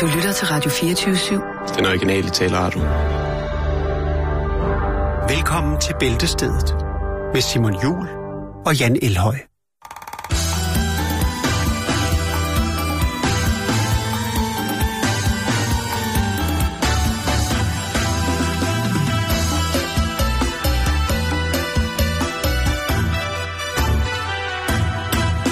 [0.00, 1.76] Du lytter til Radio 24-7.
[1.76, 2.80] Den originale taleradio.
[5.34, 6.76] Velkommen til Bæltestedet
[7.32, 8.08] med Simon Jul
[8.66, 9.36] og Jan Elhøj.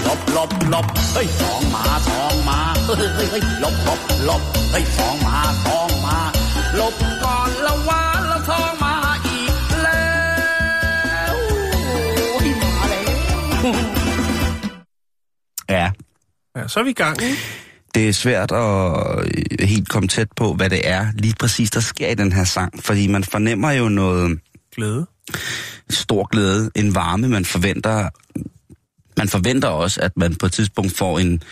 [0.07, 0.69] Lop lop nop.
[0.69, 0.69] Hey, har Elhøj.
[0.69, 0.85] 落落落，
[1.15, 2.27] 嘿，放馬坐。
[2.88, 4.00] เฮ ้ยเฮ้ยเฮ้ยลบลบ
[4.30, 4.41] ลบ
[4.72, 6.17] เฮ้ยสองหมาสองหมา
[6.80, 8.94] ลบก่อนละวาละทองมา
[9.26, 9.53] อีก
[9.84, 10.05] แล้
[11.34, 11.35] ว
[12.31, 13.73] โอ้ยมาแล้ว
[15.70, 15.88] Ja,
[16.58, 17.38] Ja, så er vi i gang, ikke?
[17.95, 21.80] det er svært at øh, helt komme tæt på, hvad det er lige præcis, der
[21.80, 22.84] sker i den her sang.
[22.84, 24.40] Fordi man fornemmer jo noget
[24.76, 25.05] Glæde.
[25.90, 28.09] stor glæde, en varme, man forventer.
[29.17, 31.44] Man forventer også, at man på et tidspunkt får en,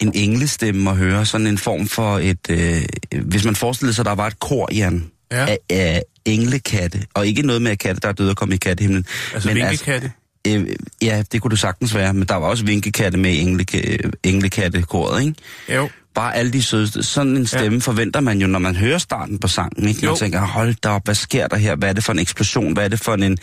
[0.00, 1.26] en englestemme at høre.
[1.26, 2.38] Sådan en form for et...
[2.50, 2.82] Øh,
[3.22, 5.46] hvis man forestiller sig, at der var et kor, Jan, Ja.
[5.46, 7.02] af, af englekatte.
[7.14, 9.04] Og ikke noget med, at katte, der er døde og kommet i kattehimlen.
[9.34, 10.12] Altså vinkekatte.
[10.48, 10.66] Øh,
[11.02, 15.34] ja, det kunne du sagtens være, men der var også vinkekatte med engleka- englekattekoret, ikke?
[15.74, 15.88] Jo.
[16.14, 17.02] Bare alle de sødeste.
[17.02, 17.80] Sådan en stemme ja.
[17.80, 20.00] forventer man jo, når man hører starten på sangen, ikke?
[20.00, 20.16] Man Jo.
[20.16, 21.76] tænker, hold da op, hvad sker der her?
[21.76, 22.72] Hvad er det for en eksplosion?
[22.72, 23.38] Hvad er det for en,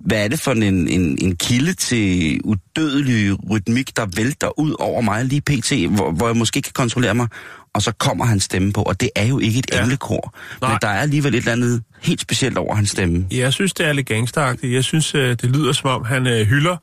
[0.00, 5.00] hvad er det for en, en, en kilde til udødelig rytmik, der vælter ud over
[5.00, 7.26] mig lige pt., hvor, hvor jeg måske ikke kan kontrollere mig?
[7.74, 9.76] Og så kommer hans stemme på, og det er jo ikke et Ja.
[9.76, 9.82] ja.
[9.82, 10.34] englekor.
[10.60, 10.70] Nej.
[10.70, 13.26] Men der er alligevel et eller andet helt specielt over hans stemme.
[13.30, 14.72] Jeg synes, det er lidt gangsteragtigt.
[14.72, 16.76] Jeg synes, øh, det lyder som om, han øh, hylder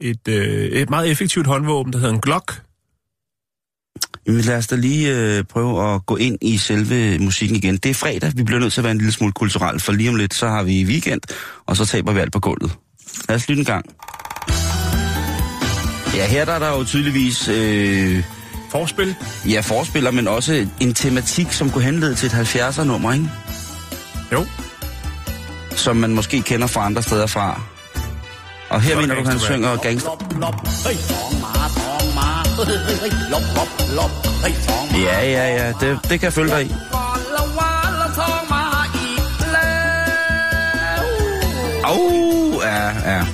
[0.00, 2.62] et, øh, et meget effektivt håndvåben, der hedder en Glock.
[4.28, 7.76] Jamen, lad os da lige øh, prøve at gå ind i selve musikken igen.
[7.76, 10.08] Det er fredag, vi bliver nødt til at være en lille smule kulturel, for lige
[10.10, 11.20] om lidt, så har vi weekend,
[11.66, 12.72] og så taber vi alt på gulvet.
[13.28, 13.84] Lad os lytte en gang.
[16.14, 18.22] Ja, her der er der jo tydeligvis øh,
[18.70, 19.14] Forspil.
[19.48, 23.30] ja, forspiller, men også en tematik, som kunne henlede til et 70'er nummer, ikke?
[24.32, 24.46] Jo.
[25.76, 27.60] Som man måske kender fra andre steder fra.
[28.70, 30.10] Og her Så er mener du, han synger gangster...
[35.02, 36.70] Ja, ja, ja, det, det kan jeg følge dig i.
[41.84, 43.24] Au, ja, ja.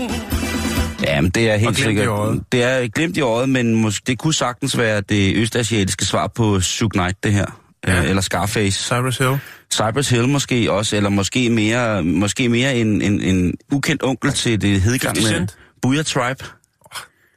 [1.02, 2.38] Jamen, det er helt sikkert.
[2.52, 6.60] Det er glemt i øjet, men måske, det kunne sagtens være det østasiatiske svar på
[6.60, 7.46] Suge Knight, det her.
[7.86, 8.02] Øh, ja.
[8.02, 8.84] Eller Scarface.
[8.84, 9.38] Cypress Hill.
[9.72, 14.62] Cypress Hill måske også, eller måske mere, måske mere en, en, en ukendt onkel til
[14.62, 15.46] det hedegang med
[15.82, 16.44] Buja Tribe.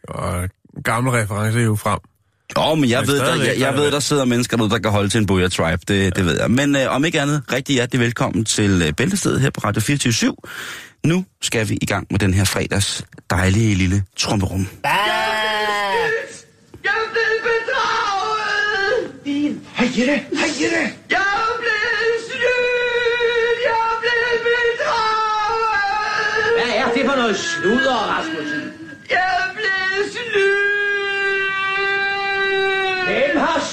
[0.07, 0.49] Og
[0.83, 1.99] gamle referencer jo frem.
[2.57, 4.79] Åh, oh, men jeg, Men ved, der, jeg, jeg ved, der sidder mennesker derude, der
[4.79, 6.09] kan holde til en Booyah Tribe, det, ja.
[6.09, 6.51] det ved jeg.
[6.51, 10.35] Men øh, om ikke andet, rigtig hjertelig velkommen til øh, Bæltestedet her på Radio 24
[11.05, 14.67] Nu skal vi i gang med den her fredags dejlige lille trommerum.
[14.83, 14.91] Jeg
[16.83, 18.97] er blevet bedraget!
[19.73, 20.83] Hej Jette, hej Jette.
[21.09, 23.59] Jeg er blevet snydt!
[23.65, 24.97] Jeg er blevet bedraget!
[26.57, 28.66] Hvad er det for noget sludder, Rasmussen?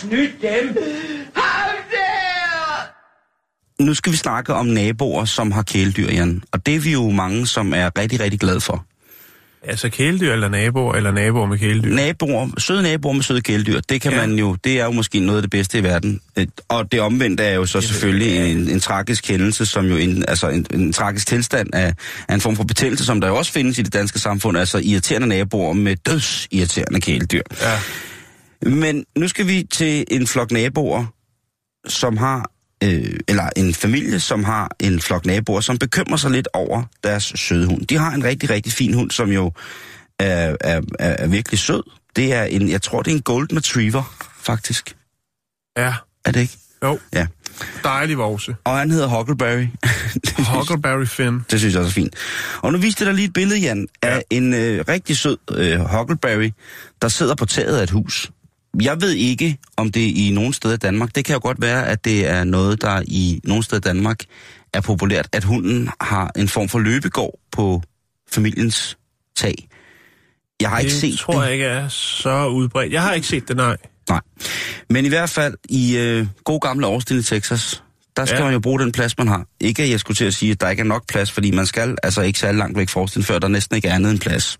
[0.09, 0.77] Snydt dem?
[1.35, 2.91] Ham der!
[3.85, 6.43] Nu skal vi snakke om naboer, som har kæledyr, Jan.
[6.53, 8.85] Og det er vi jo mange, som er rigtig, rigtig glade for.
[9.69, 11.95] Altså kæledyr eller naboer, eller naboer med kæledyr.
[11.95, 14.21] Naboer, søde naboer med søde kæledyr, det kan Ja.
[14.21, 14.27] ja.
[14.27, 16.21] man jo, det er jo måske noget af det bedste i verden.
[16.39, 20.25] Øh, Og det omvendte er jo så selvfølgelig en, en tragisk hændelse, som jo en,
[20.29, 21.95] altså en, en tragisk tilstand af,
[22.29, 24.79] af en form for betændelse, som der jo også findes i det danske samfund, altså
[24.79, 27.43] irriterende naboer med døds irriterende kæledyr.
[27.63, 27.79] Ja.
[28.63, 31.05] Men nu skal vi til en flok naboer,
[31.89, 32.51] som har,
[32.85, 37.33] øh, eller en familie, som har en flok naboer, som bekymrer sig lidt over deres
[37.37, 37.87] søde hund.
[37.87, 39.53] De har en rigtig, rigtig fin hund, som jo
[40.19, 41.83] er, er, er, virkelig sød.
[42.17, 44.97] Det er en, jeg tror, det er en golden retriever, faktisk.
[45.77, 45.95] Ja.
[46.25, 46.59] Er det ikke?
[46.85, 46.99] Jo.
[47.13, 47.27] Ja.
[47.85, 48.57] Dejlig vorse.
[48.65, 49.67] Og han hedder Huckleberry.
[50.55, 51.45] Huckleberry Finn.
[51.51, 52.15] Det synes jeg også er fint.
[52.63, 55.81] Og nu viste jeg dig lige et billede, Jan, af en øh, rigtig sød øh,
[55.81, 56.51] Huckleberry,
[57.03, 58.31] der sidder på taget af et hus.
[58.83, 61.15] Jeg ved ikke, om det er i nogen steder i Danmark.
[61.15, 64.21] Det kan jo godt være, at det er noget, der i nogen steder i Danmark
[64.73, 67.83] er populært, at hunden har en form for løbegård på
[68.33, 68.99] familiens
[69.37, 69.69] tag.
[70.61, 71.45] Jeg har ikke Det set tror det.
[71.45, 72.93] jeg ikke er så udbredt.
[72.93, 73.77] Jeg har ikke set det, nej.
[74.09, 74.21] Nej.
[74.91, 77.83] Men i hvert fald i øh, god gamle Austin i Texas,
[78.17, 78.45] der skal ja.
[78.45, 79.47] man jo bruge den plads, man har.
[79.61, 81.67] Ikke at jeg skulle til at sige, at der ikke er nok plads, fordi man
[81.67, 84.21] skal altså ikke særlig langt væk fra Austin, før der næsten ikke er andet end
[84.21, 84.59] plads.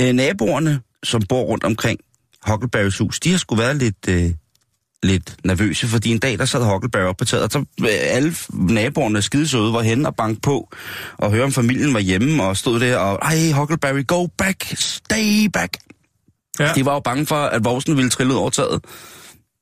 [0.00, 2.00] Øh, naboerne, som bor rundt omkring
[2.46, 4.30] Huckleberrys hus, de har sgu været lidt, øh,
[5.02, 8.34] lidt nervøse, fordi en dag, der sad Huckleberry op på taget, og så øh, alle
[8.52, 10.68] naboerne skidesøde var henne og bank på,
[11.18, 15.46] og høre om familien var hjemme, og stod der og, ej, Huckleberry, go back, stay
[15.52, 15.76] back.
[16.58, 16.72] Ja.
[16.74, 18.84] De var jo bange for, at vorsen ville trille ud over taget.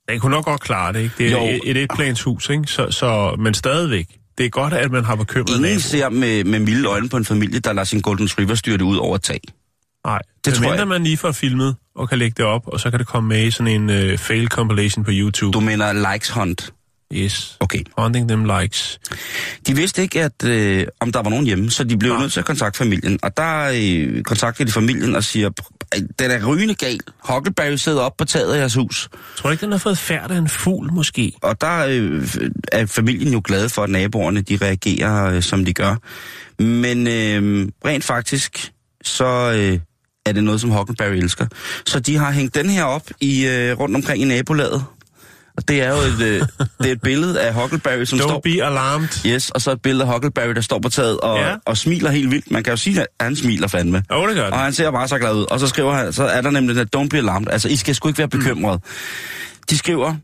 [0.09, 1.15] Den kunne nok godt klare det, ikke?
[1.19, 1.45] Det er Jo.
[1.47, 2.67] et, et etplanshus, ikke?
[2.67, 4.07] Så, så, men stadigvæk.
[4.39, 5.79] Det er godt, at man har bekymret Ingen naboer.
[5.79, 8.97] ser med, med milde øjne på en familie, der lader sin Golden Retriever styrte ud
[8.97, 9.41] over et tag.
[10.07, 10.89] Nej, Det tror tror jeg.
[10.89, 13.47] man lige får filmet og kan lægge det op, og så kan det komme med
[13.47, 15.53] i sådan en uh, fail compilation på YouTube.
[15.53, 16.73] Du mener likes hunt.
[17.15, 17.57] Yes.
[17.61, 17.83] Okay.
[17.99, 19.01] Hunting them likes.
[19.67, 22.21] De vidste ikke, at øh, om der var nogen hjemme, så de blev Nej.
[22.21, 23.19] nødt til at kontakte familien.
[23.23, 27.01] Og der øh, kontakter de familien og siger, "Pr- den er rygende gal.
[27.25, 29.09] Huckleberry sidder op på taget af jeres hus.
[29.37, 31.33] Tror du ikke, den har fået færd af en fugl, måske?
[31.43, 32.29] Og der øh,
[32.73, 35.97] er familien jo glade for, at naboerne de reagerer, øh, som de gør.
[36.63, 38.73] Men øh, rent faktisk,
[39.05, 39.79] så øh,
[40.31, 41.47] er det noget, som Huckleberry elsker.
[41.87, 44.85] Så de har hængt den her op i øh, rundt omkring i nabolaget.
[45.57, 46.41] Og det er jo et, øh,
[46.79, 48.41] det er et billede af Huckleberry, som Don't står...
[48.45, 49.09] be alarmed.
[49.27, 51.55] Yes, og så et billede af Huckleberry, der står på taget og, Ja.
[51.67, 52.51] og smiler helt vildt.
[52.51, 54.03] Man kan jo sige, at han smiler fandme.
[54.13, 54.59] Jo, det gør Og det.
[54.61, 55.45] han ser bare så glad ud.
[55.51, 57.49] Og så skriver han, så er der nemlig den der, don't be alarmed.
[57.51, 58.81] Altså, I skal sgu ikke være bekymret.
[59.71, 60.15] De skriver,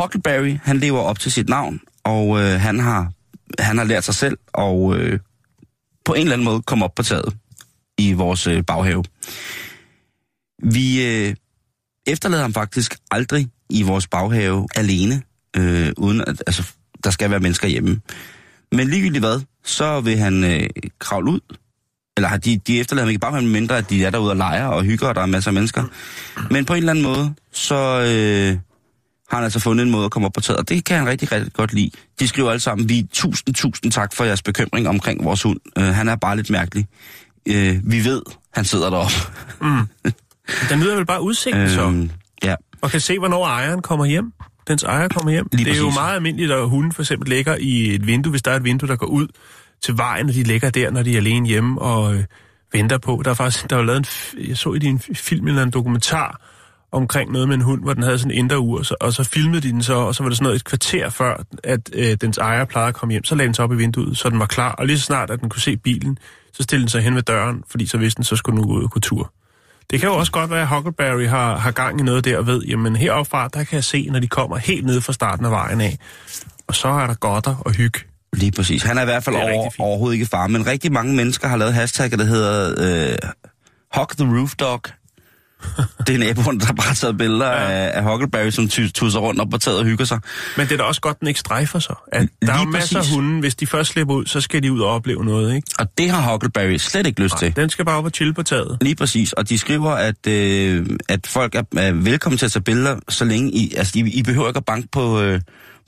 [0.00, 3.08] Huckleberry, han lever op til sit navn, og øh, han, har,
[3.58, 5.18] han har lært sig selv, og øh,
[6.04, 7.34] på en eller anden måde komme op på taget
[7.98, 9.04] i vores øh, baghave.
[10.62, 11.34] Vi øh,
[12.06, 15.22] efterlader ham faktisk aldrig i vores baghave alene,
[15.56, 16.72] øh, uden at, altså,
[17.04, 18.00] der skal være mennesker hjemme.
[18.72, 20.68] Men ligegyldigt hvad, så vil han øh,
[20.98, 21.40] kravle ud,
[22.16, 24.66] eller har de, de efterlader ham ikke bare mindre, at de er derude og leger
[24.66, 25.84] og hygger, og der er masser af mennesker.
[26.50, 28.58] Men på en eller anden måde, så øh,
[29.28, 31.06] har han altså fundet en måde at komme op på taget, og det kan han
[31.06, 31.90] rigtig, rigtig godt lide.
[32.20, 35.60] De skriver alle sammen, vi tusind, tusind tak for jeres bekymring omkring vores hund.
[35.78, 36.86] Øh, han er bare lidt mærkelig.
[37.48, 38.22] Øh, vi ved,
[38.54, 39.14] han sidder deroppe.
[40.70, 42.10] Den nyder vel bare udsigten så, Øhm,
[42.44, 42.54] ja.
[42.80, 44.32] og kan se, hvornår ejeren kommer hjem.
[44.68, 45.48] Dens ejer kommer hjem.
[45.52, 45.98] Lige det er jo præcis.
[45.98, 48.88] meget almindeligt, at hunden for eksempel ligger i et vindue, hvis der er et vindue,
[48.88, 49.28] der går ud
[49.82, 52.24] til vejen, og de ligger der, når de er alene hjemme og øh,
[52.72, 53.22] venter på.
[53.24, 53.98] Der er faktisk, der er jo lavet
[54.36, 56.40] en, jeg så i din film eller en dokumentar
[56.92, 59.24] omkring noget med en hund, hvor den havde sådan en indre ur, så, og så
[59.24, 62.16] filmede de den så, og så var det sådan noget et kvarter før, at øh,
[62.20, 63.24] dens ejer plejede at komme hjem.
[63.24, 65.30] Så lagde den sig op i vinduet, så den var klar, og lige så snart,
[65.30, 66.18] at den kunne se bilen,
[66.52, 68.74] så stillede den sig hen ved døren, fordi så vidste den, så skulle den gå
[68.74, 69.32] ud og gå tur.
[69.90, 72.46] Det kan jo også godt være, at Huckleberry har, har gang i noget der og
[72.46, 75.44] ved, jamen heroppe fra, der kan jeg se, når de kommer helt ned fra starten
[75.44, 75.98] af vejen af.
[76.66, 78.00] Og så er der godter og hygge.
[78.32, 78.82] Lige præcis.
[78.82, 81.56] Han er i hvert fald er over, overhovedet ikke far, men rigtig mange mennesker har
[81.56, 83.18] lavet hashtag, der hedder øh,
[83.96, 84.82] Hug the Roof Dog.
[86.06, 87.70] Det er naboen, der har bare taget billeder ja.
[87.70, 90.20] af, af Huckleberry, som tusser rundt op på taget og hygger sig.
[90.56, 91.94] Men det er da også godt, den ikke strejfer sig.
[92.12, 94.62] At der er jo Lige masser af hunde, hvis de først slipper ud, så skal
[94.62, 95.68] de ud og opleve noget, ikke?
[95.78, 97.56] Og det har Huckleberry slet ikke lyst til.
[97.56, 98.78] Den skal bare op og chille på taget.
[98.80, 99.32] Lige præcis.
[99.32, 103.24] Og de skriver, at, øh, at folk er, er velkommen til at tage billeder, så
[103.24, 103.74] længe I...
[103.76, 105.40] Altså, I, I behøver ikke at banke på, øh,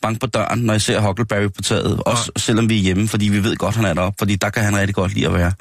[0.02, 2.02] banke på døren, når I ser Huckleberry på taget.
[2.06, 4.16] Også selvom vi er hjemme, fordi vi ved godt, han er deroppe.
[4.18, 5.52] Fordi der kan han rigtig godt lide at være.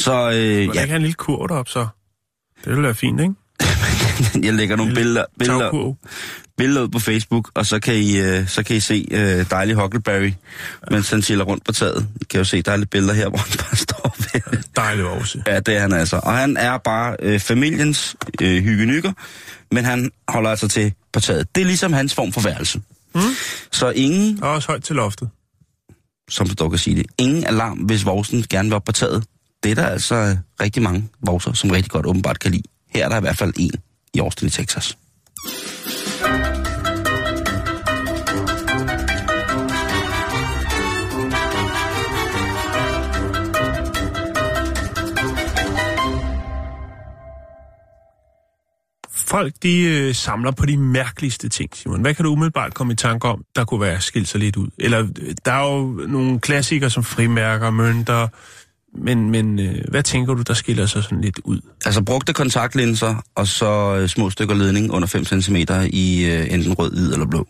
[0.00, 0.80] Så øh, Ja.
[0.80, 1.86] ja, kan en lille kurv derop, så.
[2.64, 3.34] Det ville være fint, ikke?
[4.46, 5.94] jeg lægger nogle billeder, billeder,
[6.56, 9.74] billeder ud på Facebook, og så kan I, øh, så kan I se øh, dejlig
[9.74, 10.32] Huckleberry,
[10.90, 12.08] mens han chiller rundt på taget.
[12.20, 14.62] I kan jo se, lidt billeder her, hvor han bare står ved.
[14.76, 15.42] Dejligt også.
[15.46, 16.16] Ja, det er han altså.
[16.16, 19.12] Og han er bare øh, familiens øh, hyggenykker,
[19.70, 21.54] men han holder altså til på taget.
[21.54, 22.80] Det er ligesom hans form for værelse.
[23.14, 23.20] Mm.
[23.72, 25.28] Så ingen, Og også højt til loftet.
[26.30, 29.24] som du dog kan sige det, ingen alarm, hvis vorsen gerne vil op på taget.
[29.64, 32.62] Det er der altså øh, rigtig mange vokser, som rigtig godt åbenbart kan lide.
[32.94, 33.70] Her er der i hvert fald en
[34.14, 34.98] i Austin i Texas.
[49.10, 52.00] Folk, de øh, samler på de mærkeligste ting, Simon.
[52.00, 54.68] Hvad kan du umiddelbart komme i tanke om, der kunne være skilt sig lidt ud?
[54.78, 58.28] Eller, øh, der er jo nogle klassikere som frimærker, mønter,
[58.98, 61.60] men, men øh, hvad tænker du, der skiller sig sådan lidt ud?
[61.86, 66.72] Altså brugte kontaktlinser, og så øh, små stykker ledning under 5 cm i øh, enten
[66.74, 67.46] rød, hvid eller blå.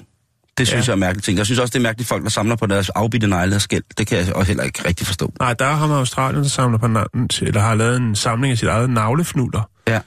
[0.58, 0.90] Det synes Ja.
[0.90, 1.38] jeg er mærkeligt ting.
[1.38, 3.82] Jeg synes også, det er mærkeligt folk, der samler på deres afbitte negle og skæld.
[3.98, 5.32] Det kan jeg også heller ikke rigtig forstå.
[5.40, 8.58] Nej, der har man Australien, der samler på na- eller har lavet en samling af
[8.58, 9.68] sit eget navlefnuller.
[9.88, 10.00] Ja.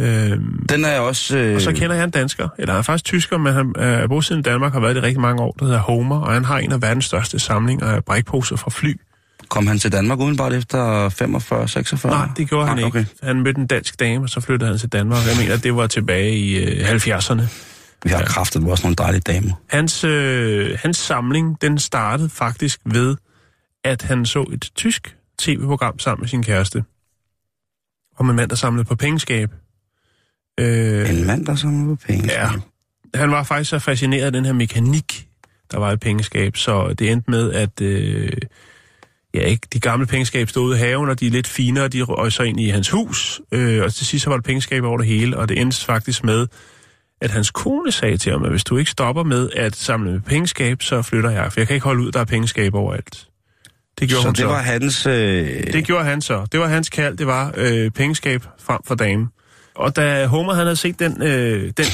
[0.00, 1.38] Øhm, Den er også...
[1.38, 4.08] Øh, og så kender jeg en dansker, eller han er faktisk tysker, men han er
[4.08, 6.44] bosiddende i Danmark, har været det i rigtig mange år, der hedder Homer, og han
[6.44, 8.94] har en af verdens største samlinger af brækposer fra fly.
[9.48, 12.08] Kom han til Danmark udenbart efter 45-46?
[12.08, 12.98] Nej, det gjorde han Nej, ikke.
[12.98, 13.04] Okay.
[13.22, 15.26] Han mødte en dansk dame, og så flyttede han til Danmark.
[15.26, 17.42] Jeg mener, det var tilbage i øh, 70'erne.
[18.04, 18.24] Vi har ja.
[18.24, 19.52] kraftet også nogle dejlige damer.
[19.66, 23.16] Hans, øh, hans samling, den startede faktisk ved,
[23.84, 26.84] at han så et tysk tv-program sammen med sin kæreste.
[28.18, 29.50] Om en mand, der samlede på pengeskab.
[30.60, 32.32] Øh, En mand, der samler på penge.
[32.32, 32.48] Ja.
[33.14, 35.28] Han var faktisk så fascineret af den her mekanik,
[35.72, 38.32] der var i pengeskab, så det endte med, at øh,
[39.36, 42.02] ja, ikke, de gamle pengeskab stod ude i haven, og de er lidt finere, de
[42.02, 44.98] røg så ind i hans hus, øh, og til sidst så var der pengeskab over
[44.98, 46.46] det hele, og det endte faktisk med,
[47.20, 50.20] at hans kone sagde til ham, at hvis du ikke stopper med at samle med
[50.20, 53.28] pengeskab, så flytter jeg, for jeg kan ikke holde ud, der er pengeskab overalt.
[53.98, 55.06] Det gjorde Så hun det var hans...
[55.06, 55.72] Øh...
[55.72, 56.46] det gjorde han så.
[56.52, 59.28] Det var hans kald, det var øh, pengeskab frem for dame.
[59.74, 61.86] Og da Homer han havde set den, øh, den,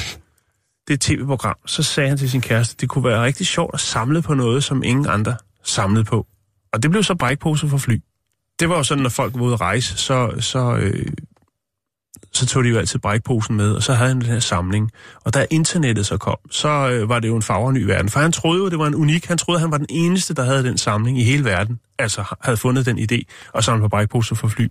[0.87, 4.21] det tv-program, så sagde han til sin kæreste, det kunne være rigtig sjovt at samle
[4.21, 6.27] på noget, som ingen andre samlede på.
[6.73, 8.01] Og det blev så brækpose for fly.
[8.59, 11.05] Det var jo sådan, når folk var ude at rejse, så, så, øh,
[12.31, 14.91] så tog de jo altid brækposen med, og så havde han den her samling.
[15.25, 18.09] Og da internettet så kom, så øh, var det jo en farver ny verden.
[18.09, 19.25] For han troede jo, det var en unik.
[19.25, 21.79] Han troede, han var den eneste, der havde den samling i hele verden.
[21.99, 23.21] Altså havde fundet den idé
[23.53, 24.67] og samle på brækposer for fly.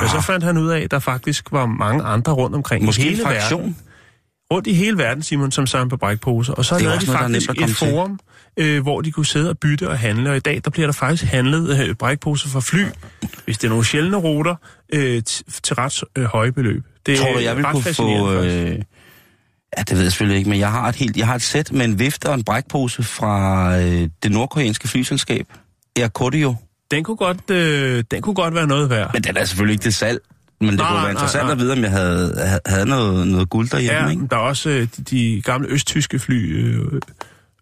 [0.00, 3.02] Men så fandt han ud af, at der faktisk var mange andre rundt omkring Måske
[3.02, 3.60] i hele fraktion?
[3.60, 3.76] verden.
[4.52, 6.52] Rundt i hele verden, Simon, som samlede på brækposer.
[6.52, 8.20] Og så Det er lavede de faktisk et forum,
[8.56, 10.30] øh, hvor de kunne sidde og bytte og handle.
[10.30, 12.84] Og i dag, der bliver der faktisk handlet øh, brækposer for fly,
[13.44, 14.54] hvis det er nogle sjældne ruter,
[14.92, 15.22] øh,
[15.62, 16.84] til ret øh, høje beløb.
[17.06, 18.32] Det Tror du, jeg vil kunne få...
[18.32, 18.78] Øh...
[19.78, 21.72] Ja, det ved jeg selvfølgelig ikke, men jeg har et, helt, jeg har et sæt
[21.72, 25.46] med en vifte og en brækpose fra øh, det nordkoreanske flyselskab.
[25.96, 26.54] Air Kordio.
[26.90, 29.10] Den kunne godt, øh, den kunne godt være noget værd.
[29.12, 30.20] Men den er selvfølgelig ikke til salg.
[30.60, 33.28] Men det Nej, kunne nej, være interessant nej, at vide, om jeg havde, havde- noget,
[33.28, 34.26] noget guld derhjemme, Ja, ikke?
[34.30, 36.64] der er også øh, de, de gamle østtyske fly...
[36.64, 37.00] Øh,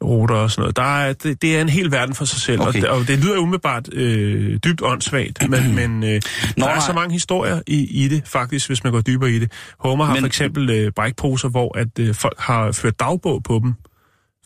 [0.04, 0.76] ruter og sådan noget.
[0.76, 2.68] Der er, det, det er en hel verden for sig selv, Okay.
[2.68, 6.20] og, det, og det lyder umiddelbart øh, dybt åndssvagt, men, men øh,
[6.56, 6.80] Nå, der er nej.
[6.86, 9.52] så mange historier i, i det, faktisk, hvis man går dybere i det.
[9.78, 13.60] Homer har Men- for eksempel øh, brækposer, hvor at øh, folk har ført dagbog på
[13.64, 13.74] dem,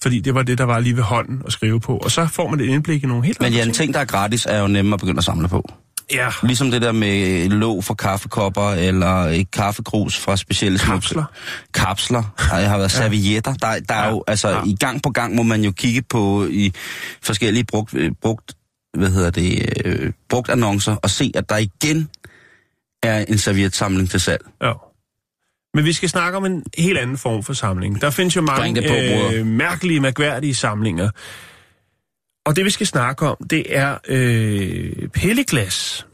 [0.02, 1.96] fordi det var det, der var lige ved hånden at skrive på.
[1.96, 4.04] Og så får man et indblik i nogle helt Men ja, en ting, der er
[4.04, 5.72] gratis, er jo nemmere at begynde at samle på.
[6.12, 11.24] Ja, Ligesom det der med låg fra kaffekopper, eller et kaffekrus fra specielle Kapsler.
[11.74, 12.22] Kapsler.
[12.52, 13.54] Og jeg har været servietter.
[13.54, 14.62] Der, der er Ja, jo, altså, ja.
[14.66, 16.72] i gang på gang må man jo kigge på i
[17.22, 18.56] forskellige brugt, øh, brugt
[18.98, 22.08] hvad hedder det, øh, brugt annoncer, og se, at der igen
[23.02, 24.44] er en servietsamling til salg.
[24.62, 24.72] Ja.
[25.74, 28.00] Men vi skal snakke om en helt anden form for samling.
[28.00, 28.94] Der findes jo mange på,
[29.34, 31.10] øh, mærkelige, mærkværdige samlinger.
[32.46, 36.06] Og det vi skal snakke om, det er øh, pilleglas.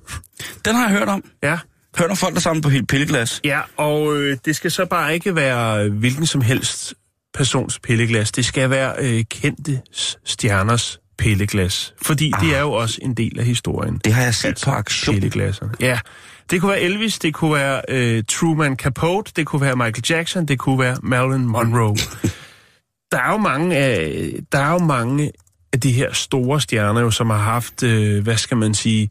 [0.65, 1.25] Den har jeg hørt om.
[1.43, 1.59] Ja,
[1.99, 3.41] Hørt om folk, der samler på helt pilleglas.
[3.45, 6.95] ja og øh, det skal så bare ikke være hvilken som helst
[7.35, 8.33] persons pilleglas.
[8.33, 9.81] Det skal være øh, kendte
[10.25, 11.95] stjerners pilleglas.
[12.03, 12.41] Fordi ah.
[12.41, 14.01] det er jo også en del af historien.
[14.05, 15.15] Det har jeg set på aktion.
[15.15, 15.73] Pilleglasserne.
[15.81, 16.01] Ja,
[16.51, 20.47] det kunne være Elvis, det kunne være øh, Truman Capote, det kunne være Michael Jackson,
[20.47, 21.97] det kunne være Marilyn Monroe.
[23.13, 25.33] der er jo mange af, der er jo mange
[25.73, 29.11] af de her store stjerner, jo, som har haft, øh, hvad skal man sige,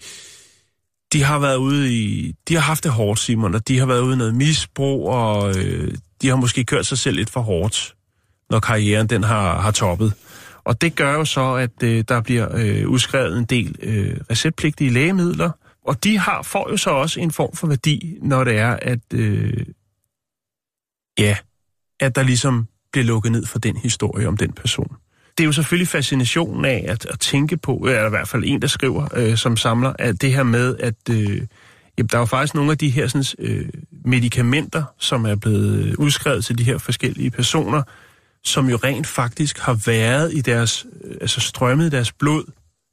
[1.14, 4.02] de har været ude i, de har haft det hårdt, Simon, og de har været
[4.02, 7.96] ude i noget misbrug, og øh, de har måske kørt sig selv lidt for hårdt,
[8.50, 10.14] når karrieren den har, har toppet.
[10.64, 14.90] Og det gør jo så, at øh, der bliver øh, udskrevet en del øh, receptpligtige
[14.90, 15.52] lægemidler,
[15.86, 19.14] og de har får jo så også en form for værdi, når det er, at
[19.14, 19.66] øh,
[21.20, 21.38] ja,
[22.00, 24.96] at der ligesom bliver lukket ned for den historie om den person.
[25.38, 28.62] Det er jo selvfølgelig fascinationen af at, at tænke på, eller i hvert fald en,
[28.62, 31.42] der skriver, øh, som samler, at det her med, at øh,
[31.98, 33.70] jamen, der er jo faktisk nogle af de her sådan, øh,
[34.06, 37.82] medicamenter, som er blevet udskrevet til de her forskellige personer,
[38.44, 42.44] som jo rent faktisk har været i deres, øh, altså strømmet i deres blod,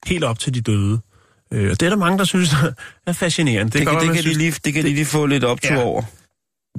[0.07, 1.01] helt op til de døde.
[1.53, 2.51] Øh, og det er der mange, der synes
[3.07, 3.73] er fascinerende.
[3.73, 5.27] Det, det, godt kan, være, det, kan, de synes- lige, det kan de lige få
[5.27, 5.83] lidt optur Ja.
[5.83, 6.03] over.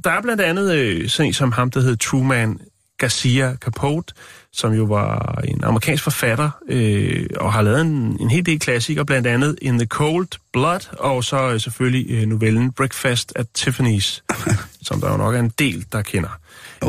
[0.04, 2.58] der er blandt andet øh, sådan en som ham, der hed Truman
[2.98, 4.14] Garcia Capote,
[4.52, 9.06] som jo var en amerikansk forfatter, øh, og har lavet en, en hel del klassikere,
[9.06, 14.20] blandt andet In the Cold Blood, og så øh, selvfølgelig øh, novellen Breakfast at Tiffany's,
[14.86, 16.38] som der jo nok er en del, der kender.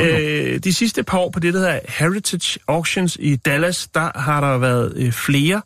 [0.01, 4.41] Øh, de sidste par år på det, der hedder Heritage Auctions i Dallas, der har
[4.41, 5.61] der været øh, flere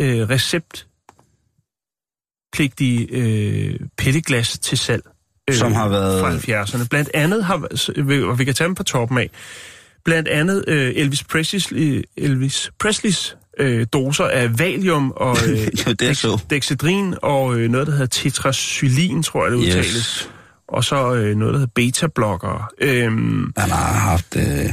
[0.00, 5.09] øh, receptpligtige øh, pilleglas til salg.
[5.50, 6.30] Øh, Som har været- Fra
[6.64, 6.86] 70'erne.
[6.90, 7.54] Blandt andet har,
[8.28, 9.30] og vi kan tage dem på toppen af,
[10.04, 15.92] blandt andet øh, Elvis Presleys, øh, Elvis Presleys øh, doser af Valium og øh, Ja,
[15.92, 16.38] det så.
[16.50, 19.86] Dexedrin og øh, noget, der hedder tetracylin, tror jeg, det udtales.
[19.96, 20.30] Yes.
[20.68, 22.64] Og så øh, noget, der hedder beta-blokkere.
[22.80, 24.36] Øhm, Han har haft...
[24.36, 24.66] Øh...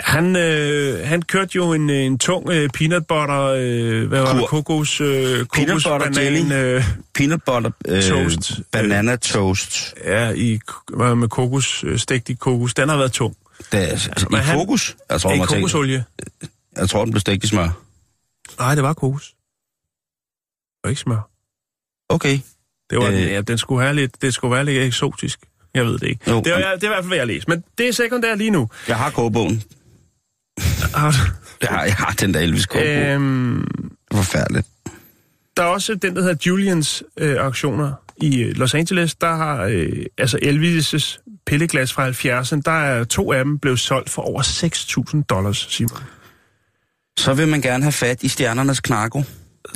[0.00, 4.48] han, øh, han kørte jo en, en tung øh, peanut butter, øh, hvad var det,
[4.48, 6.52] kokos, øh, kokos butter banan, jelly.
[6.54, 6.84] øh,
[7.14, 8.52] peanut butter øh, Toast.
[8.72, 9.94] banana toast.
[10.04, 10.60] ja, i,
[10.96, 12.74] hvad med kokos, øh, stegt i kokos.
[12.74, 13.36] Den har været tung.
[13.72, 14.96] Det er, altså, I han- fokus?
[15.10, 16.04] Jeg tror, I man tænker, kokosolie.
[16.76, 17.68] jeg tror, den blev stegt i smør.
[18.58, 19.34] Nej, det var kokos.
[20.84, 21.30] Og ikke smør.
[22.08, 22.38] Okay.
[22.90, 23.14] Det var, Øh.
[23.14, 25.38] øh, ja, den skulle have lidt, det skulle være lidt eksotisk.
[25.74, 26.30] Jeg ved det ikke.
[26.30, 27.50] Jo, det, var, det er i hvert fald, hvad jeg læste.
[27.50, 28.70] Men det er sekundært lige nu.
[28.88, 29.62] Jeg har kogebogen.
[30.94, 31.16] Har du-
[31.60, 32.66] Jeg har, jeg har den der Elvis.
[32.74, 33.12] Øh...
[33.14, 33.64] Øhm,
[34.14, 34.66] Forfærdeligt.
[35.56, 39.14] der er også den, der hedder Julians øh, auktioner i øh, Los Angeles.
[39.14, 44.10] Der har øh, altså Elvis' pilleglas fra 70'erne, der er to af dem blevet solgt
[44.10, 44.42] for over
[45.14, 45.98] 6.000 dollars, Simon.
[47.18, 49.22] Så vil man gerne have fat i stjernernes knarko.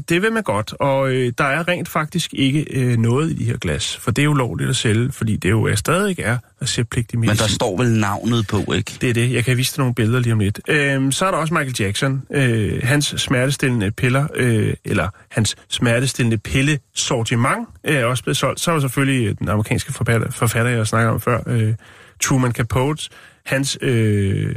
[0.08, 3.44] Det vil man godt, og øh, der er rent faktisk ikke øh, noget i de
[3.44, 6.38] her glas, for det er jo lovligt at sælge, fordi det jo er stadig er
[6.62, 7.32] receptpligtig medicin.
[7.32, 8.92] Men der står vel navnet på, ikke?
[9.00, 9.32] Det er det.
[9.32, 10.60] Jeg kan vise dig nogle billeder lige om lidt.
[10.68, 12.22] Øhm, så er der også Michael Jackson.
[12.30, 18.60] Øh, hans smertestillende piller, øh, eller hans smertestillende pille sortiment, øh, er også blevet solgt.
[18.60, 21.74] Så er der selvfølgelig den amerikanske forfatter, forfatter jeg snakker om før, øh,
[22.22, 23.08] Truman Capote.
[23.46, 24.54] Hans øh,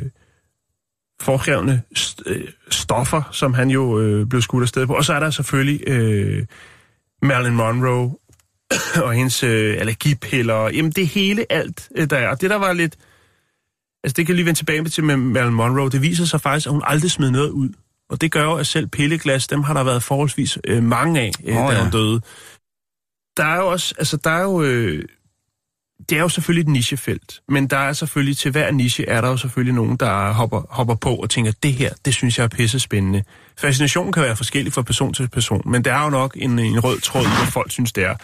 [1.22, 4.94] foregrevne st- øh, stoffer, som han jo øh, blev skudt afsted på.
[4.94, 6.46] Og så er der selvfølgelig øh,
[7.22, 8.16] Marilyn Monroe
[9.06, 10.70] og hendes øh, allergipiller.
[10.70, 12.30] Jamen det hele alt, øh, der er.
[12.30, 12.96] Og det der var lidt...
[14.04, 15.90] Altså det kan lige vende tilbage til med Marilyn Monroe.
[15.90, 17.70] Det viser sig faktisk, at hun aldrig smed noget ud.
[18.10, 21.32] Og det gør jo, at selv pilleglas, dem har der været forholdsvis øh, mange af,
[21.44, 21.84] øh, oh, da ja.
[21.84, 22.22] hun døde.
[23.38, 23.96] Der er jo også...
[23.98, 24.64] Altså der er jo...
[24.64, 25.06] Øh,
[26.10, 29.29] det er jo selvfølgelig et nichefelt, men der er selvfølgelig, til hver niche er der
[29.29, 32.48] jo selvfølgelig nogen, der hopper, hopper på og tænker, det her, det synes jeg er
[32.48, 33.24] pisse spændende.
[33.58, 36.79] Fascinationen kan være forskellig fra person til person, men der er jo nok en, en
[36.79, 38.15] rød tråd, hvor folk synes, det er.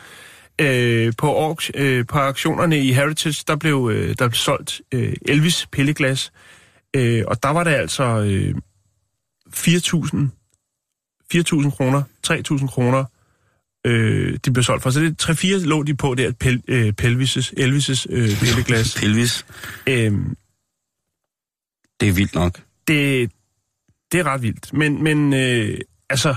[0.61, 5.13] Øh, på, auk, øh, på auktionerne i Heritage, der blev øh, der blev solgt øh,
[5.25, 6.31] Elvis pilleglas,
[6.95, 8.55] øh, og der var det altså øh,
[9.55, 10.27] 4.000
[11.33, 13.05] 4.000 kroner, 3.000 kroner,
[13.85, 14.89] øh, de blev solgt for.
[14.89, 18.95] Så det er 3-4 lå de på der, pel, øh, Pelvises, Elvis' øh, pilleglas.
[18.99, 19.45] Pelvis.
[19.87, 20.35] øhm,
[21.99, 22.59] Det er vildt nok.
[22.87, 23.31] det,
[24.11, 24.73] det er ret vildt.
[24.73, 25.77] Men, men øh,
[26.09, 26.35] altså,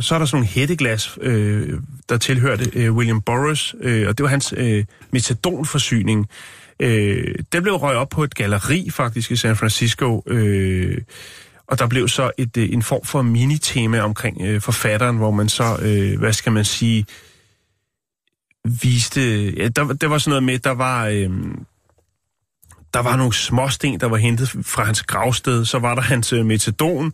[0.00, 4.24] så er der sådan nogle hætteglas, øh, der tilhørte øh, William Burroughs, øh, og det
[4.24, 6.26] var hans øh, metadonforsyning.
[6.80, 10.98] Øh, den blev røget op på et galleri faktisk i San Francisco, øh,
[11.68, 15.48] og der blev så et, øh, en form for minitema omkring øh, forfatteren, hvor man
[15.48, 17.06] så, øh, hvad skal man sige,
[18.82, 19.50] viste...
[19.50, 21.06] Ja, der, der var sådan noget med, der var...
[21.06, 21.30] Øh,
[22.94, 25.64] der var nogle småsten, der var hentet fra hans gravsted.
[25.64, 27.12] Så var der hans øh, metadon,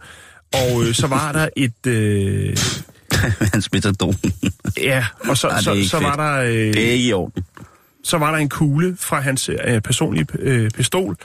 [0.53, 1.87] og øh, så var der et...
[1.87, 2.57] Øh,
[3.53, 4.15] Hans metadon.
[4.77, 6.41] ja, og så, Ej, det er så, så var der...
[6.43, 7.45] Øh, Det er ikke i orden.
[8.05, 11.17] så var der en kugle fra hans øh, personlige øh, pistol,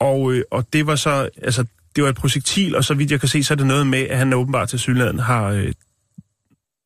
[0.00, 1.64] og, øh, og det var så, altså,
[1.96, 3.98] det var et projektil, og så vidt jeg kan se, så er det noget med,
[3.98, 5.72] at han åbenbart til synligheden har øh,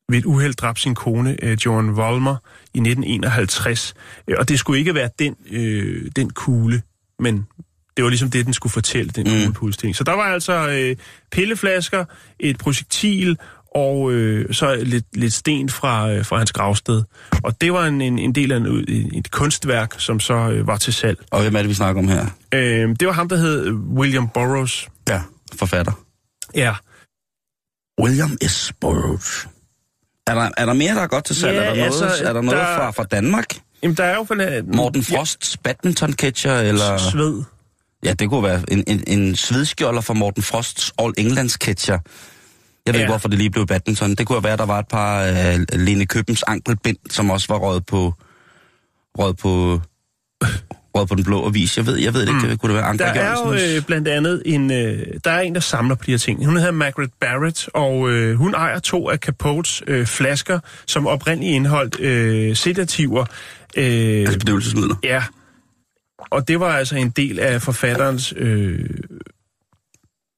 [0.09, 2.35] ved et uheld dræbt sin kone, øh, Joan Vollmer,
[2.73, 3.93] i 1951.
[4.27, 6.81] Øh, Og det skulle ikke være den, øh, den kugle,
[7.19, 7.45] men
[7.97, 9.29] det var ligesom det, den skulle fortælle, den Mm.
[9.31, 9.95] kuglepulsting.
[9.95, 10.95] Så der var altså øh,
[11.31, 12.05] pilleflasker,
[12.39, 13.37] et projektil,
[13.75, 17.03] og øh, så lidt, lidt sten fra, øh, fra hans gravsted.
[17.43, 20.67] Og det var en, en, en del af en, et, et kunstværk, som så øh,
[20.67, 21.17] var til salg.
[21.31, 22.25] Og hvem er det, vi snakker om her?
[22.53, 24.87] Øh, det var ham, der hed William Burroughs.
[25.09, 25.21] Ja,
[25.55, 25.91] forfatter.
[26.55, 26.75] Ja.
[28.01, 28.73] William S.
[28.81, 29.47] Burroughs.
[30.27, 31.55] Er der, er der mere, der er godt til salg?
[31.55, 33.45] Ja, er der noget, altså, er der noget der- fra, fra Danmark?
[33.83, 34.35] Jamen, der er jo for...
[34.75, 36.97] Morten Frosts badminton-catcher, eller...
[36.97, 37.43] Sved.
[38.03, 41.93] Ja, det kunne være en, en, en svedskjolder fra Morten Frosts All Englands catcher.
[42.85, 42.99] Jeg ved Ja.
[42.99, 44.15] ikke, hvorfor det lige blev badminton.
[44.15, 47.57] Det kunne være, at der var et par uh, Lene Købens ankelbind, som også var
[47.59, 48.13] røget på,
[49.17, 49.81] røget på,
[50.99, 51.77] røget på den blå avis.
[51.77, 52.57] Jeg ved, jeg ved det ikke.
[52.57, 55.53] Kunne det være Anker Der er jo øh, blandt andet en, øh, der er en,
[55.55, 56.45] der samler på de her ting.
[56.45, 61.55] Hun hedder Margaret Barrett, og øh, hun ejer to af Capotes øh, flasker, som oprindeligt
[61.55, 63.25] indeholdt øh, sedativer.
[63.77, 64.95] Øh, Altså bedøvelsesmidler.
[65.03, 65.23] ja,
[66.31, 68.79] og det var altså en del af forfatterens øh,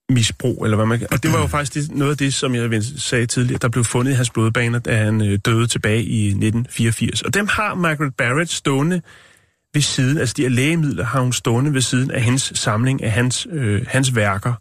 [0.10, 1.08] misbrug, eller hvad man kan.
[1.12, 3.84] Og det var jo faktisk det, noget af det, som jeg sagde tidligere, der blev
[3.84, 7.22] fundet i hans blodbaner, da han øh, døde tilbage i 1984.
[7.22, 9.02] Og dem har Margaret Barrett stående
[9.74, 13.12] ved siden, altså de her lægemidler har hun stående ved siden af hendes samling af
[13.12, 14.54] hans, øh, hans værker.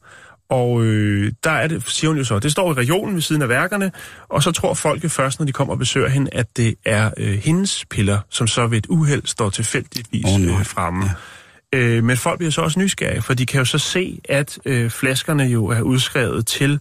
[0.50, 3.42] Og øh, der er det, siger hun jo så, det står i regionen ved siden
[3.42, 3.92] af værkerne,
[4.28, 7.38] og så tror folk først, når de kommer og besøger hende, at det er øh,
[7.38, 10.58] hendes piller, som så ved et uheld står tilfældigvis nej.
[10.58, 11.04] øh, fremme.
[11.72, 11.78] Ja.
[11.78, 14.90] Øh, men folk bliver så også nysgerrige, for de kan jo så se, at øh,
[14.90, 16.80] flaskerne jo er udskrevet til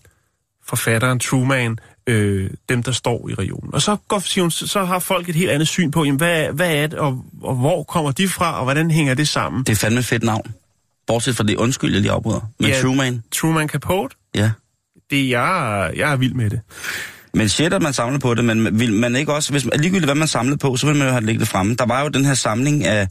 [0.68, 3.74] forfatteren Truman, øh, dem der står i regionen.
[3.74, 6.48] Og så, går, siger hun, så har folk et helt andet syn på, jamen, hvad,
[6.54, 9.64] hvad er det, og, og hvor kommer de fra, og hvordan hænger det sammen?
[9.64, 10.54] Det er fandme fedt navn.
[11.08, 12.50] Bortset fra det undskyld, jeg lige afbryder.
[12.60, 12.82] Men Ja.
[12.82, 14.52] Truman, Truman Capote, ja.
[15.10, 16.60] det er jeg, jeg er vild med det.
[17.34, 20.06] Men shit, at man samler på det, men vil man ikke også, hvis man, ligegyldigt
[20.06, 21.76] hvad man samlede på, så vil man jo have det liggende fremme.
[21.76, 23.08] Der var jo den her samling af,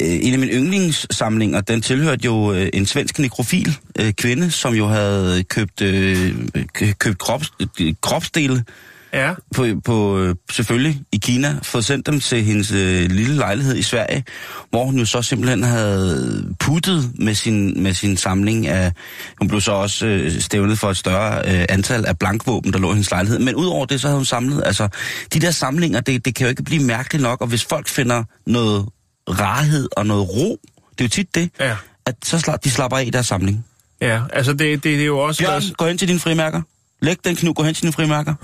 [0.00, 4.86] en af mine yndlingssamlinger, den tilhørte jo øh, en svensk nekrofil øh, kvinde, som jo
[4.86, 6.34] havde købt, øh,
[6.74, 8.64] kø- købt krops, øh, kropsdele
[9.12, 9.32] Ja.
[9.54, 13.82] på, på øh, selvfølgelig i Kina, fået sendt dem til hendes øh, lille lejlighed i
[13.82, 14.24] Sverige,
[14.70, 18.92] hvor hun jo så simpelthen havde puttet med sin, med sin samling af...
[19.38, 22.88] Hun blev så også øh, stævnet for et større øh, antal af blankvåben, der lå
[22.90, 23.38] i hendes lejlighed.
[23.38, 24.62] Men udover det, så havde hun samlet...
[24.66, 24.88] Altså,
[25.34, 28.24] de der samlinger, det, det kan jo ikke blive mærkeligt nok, og hvis folk finder
[28.46, 28.86] noget
[29.28, 30.58] rarhed og noget ro,
[30.92, 31.76] det er jo tit det, Ja.
[32.06, 33.66] at så slap, de slapper af i deres samling.
[34.00, 35.42] Ja, altså det, det, det er jo også...
[35.42, 36.62] Bjørn, gå hen til dine frimærker.
[37.02, 38.34] Læg den kniv, gå hen til dine frimærker.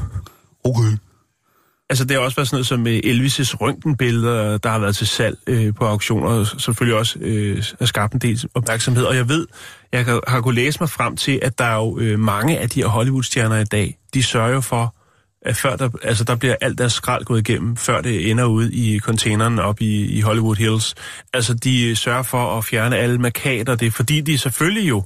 [0.64, 0.96] Okay.
[1.90, 5.06] Altså, det har også været sådan noget som øh, Elvis' røntgenbilleder, der har været til
[5.06, 9.04] salg øh, på auktioner, og selvfølgelig også øh, har skabt en del opmærksomhed.
[9.04, 9.46] Og jeg ved,
[9.92, 12.70] jeg har, har kunnet læse mig frem til, at der er jo øh, mange af
[12.70, 14.94] de her Hollywood-stjerner i dag, de sørger jo for,
[15.42, 18.70] at før der, altså der bliver alt deres skrald gået igennem, før det ender ud
[18.70, 20.94] i containeren op i, i Hollywood Hills.
[21.34, 23.76] Altså, de sørger for at fjerne alle markader.
[23.76, 25.04] Det er fordi, de selvfølgelig jo...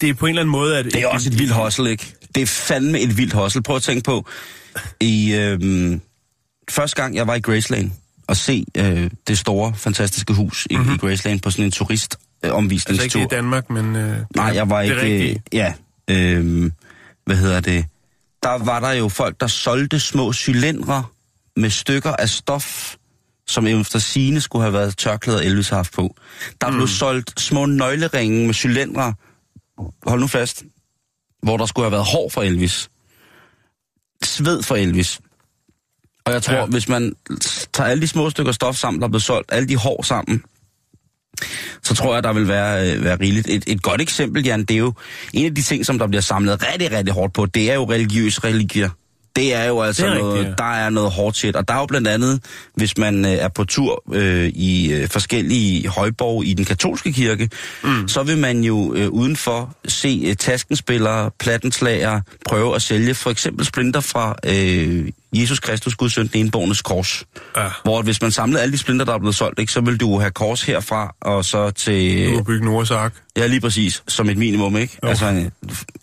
[0.00, 0.78] Det er på en eller anden måde...
[0.78, 2.14] At, Det er også et vildt hustle, ikke?
[2.34, 3.62] Det er fandme et vildt hustle.
[3.62, 4.26] Prøv at tænke på,
[5.00, 6.00] i øhm,
[6.70, 7.90] første gang jeg var i Graceland
[8.26, 10.94] og se øh, det store, fantastiske hus i, mm-hmm.
[10.94, 13.96] i Graceland på sådan en turist øh, Altså ikke i Danmark, men...
[13.96, 14.96] Øh, Nej, jeg var ikke...
[14.96, 15.42] rigtige.
[15.52, 15.74] ja,
[16.10, 16.70] øh,
[17.26, 17.84] hvad hedder det?
[18.42, 21.04] Der var der jo folk, der solgte små cylindre
[21.56, 22.96] med stykker af stof,
[23.46, 26.16] som efter sine skulle have været tørklæder Elvis har haft på.
[26.60, 26.74] Der mm.
[26.76, 29.14] blev solgt små nøgleringe med cylindre,
[30.06, 30.64] hold nu fast,
[31.42, 32.90] hvor der skulle have været hår for Elvis.
[34.24, 35.20] Sved for Elvis.
[36.24, 36.66] Og jeg tror, Ja.
[36.66, 37.14] hvis man
[37.72, 40.44] tager alle de små stykker stof sammen, der er blevet solgt, alle de hår sammen,
[41.82, 43.48] så tror jeg, der vil være, øh, være rigeligt.
[43.48, 44.92] Et, et godt eksempel, Jan, det er jo
[45.32, 47.84] en af de ting, som der bliver samlet rigtig, rigtig hårdt på, det er jo
[47.84, 48.90] religiøs religier.
[49.36, 50.64] Det er jo altså Det er noget, rigtigt, ja.
[50.64, 51.56] der er noget hårdt shit.
[51.56, 52.40] Og der er jo blandt andet,
[52.74, 57.50] hvis man øh, er på tur øh, i øh, forskellige højborg i den katolske kirke,
[57.84, 58.08] mm.
[58.08, 63.66] så vil man jo øh, udenfor se øh, taskenspillere, plattenslager prøve at sælge for eksempel
[63.66, 67.24] splinter fra øh, Jesus Kristus, Guds søn, den enbornes kors.
[67.56, 67.68] Ja.
[67.84, 70.18] Hvor hvis man samlede alle de splinter, der er blevet solgt, ikke, så vil du
[70.18, 72.26] have kors herfra, og så til...
[72.26, 74.02] Du har bygget Noahs Ark, Ja, lige præcis.
[74.08, 74.98] Som et minimum, ikke?
[75.02, 75.08] Jo.
[75.08, 75.50] Altså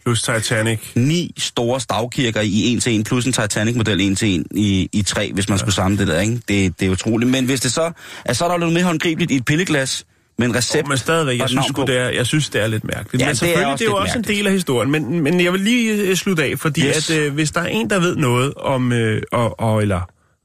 [0.05, 0.79] plus Titanic.
[0.95, 5.01] ni store stavkirker i en til en, plus en Titanic-model en til en i, i
[5.01, 5.59] tre, hvis man ja.
[5.59, 6.41] skulle samle det der, ikke?
[6.47, 7.31] Det, det er utroligt.
[7.31, 7.91] Men hvis det så...
[8.25, 10.05] Altså, så er der lidt mere håndgribeligt i et pilleglas
[10.39, 10.87] med en recept.
[10.87, 13.21] Men stadigvæk, jeg synes, sgu, det er, jeg synes, det er lidt mærkeligt.
[13.21, 14.91] Ja, men det er selvfølgelig, også det er jo også en del af historien.
[14.91, 17.09] Men, men jeg vil lige øh, slutte af, fordi yes.
[17.09, 20.01] at, øh, hvis der er en, der ved noget om, øh, og, og, eller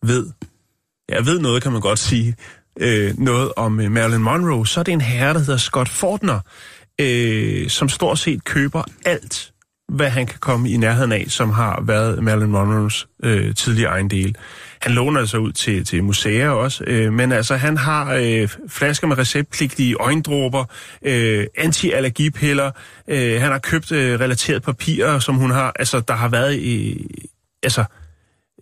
[0.07, 0.27] ved,
[1.09, 2.35] ja, ved noget, kan man godt sige,
[2.81, 6.41] øh, noget om øh, Marilyn Monroe, så er det en herre, der hedder Scott Fortner,
[7.01, 9.53] øh, som stort set køber alt,
[9.88, 14.37] hvad han kan komme i nærheden af, som har været Marilyn Monroes øh, tidligere ejendel.
[14.81, 19.07] Han låner altså ud til, til museer også, øh, men altså han har øh, flasker
[19.07, 20.64] med receptpligtige øjendråber,
[21.03, 22.70] øh, antiallergipiller,
[23.09, 27.07] øh, han har købt øh, relateret papirer, som hun har, altså der har været i,
[27.62, 27.85] altså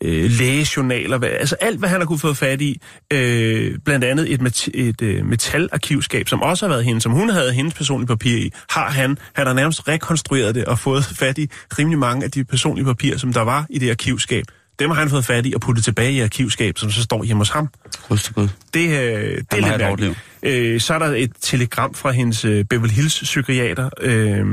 [0.02, 2.80] øh, lægejournaler, hvad, altså alt, hvad han har kunne få fat i.
[3.12, 7.30] Øh, blandt andet et, met- et øh, metalarkivskab, som også har været hende, som hun
[7.30, 11.38] havde hendes personlige papir i, har han, han har nærmest rekonstrueret det og fået fat
[11.38, 14.44] i rimelig mange af de personlige papirer, som der var i det arkivskab.
[14.78, 17.40] Dem har han fået fat i og puttet tilbage i arkivskab, som så står hjemme
[17.40, 17.68] hos ham.
[18.08, 18.36] Husk
[18.74, 20.18] det øh, det er lidt mærkeligt.
[20.42, 24.46] Øh, så er der et telegram fra hendes øh, Beverly Hills psykiater, øh,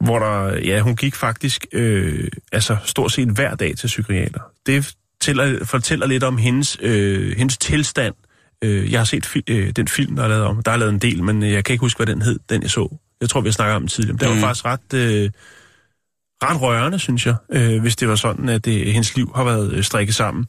[0.00, 4.40] hvor der, ja, hun gik faktisk øh, altså stort set hver dag til psykiater.
[4.66, 8.14] Det fortæller, fortæller lidt om hendes, øh, hendes tilstand.
[8.62, 10.62] Øh, jeg har set fi- øh, den film, der er lavet om.
[10.62, 12.70] Der er lavet en del, men jeg kan ikke huske, hvad den hed, den jeg
[12.70, 12.96] så.
[13.20, 14.12] Jeg tror, vi har snakket om den tidligere.
[14.12, 14.42] Men den Mm.
[14.42, 14.94] var faktisk ret...
[14.94, 15.30] Øh,
[16.42, 19.72] ret rørende, synes jeg, øh, hvis det var sådan, at det, hendes liv har været
[19.72, 20.46] øh, strikket sammen.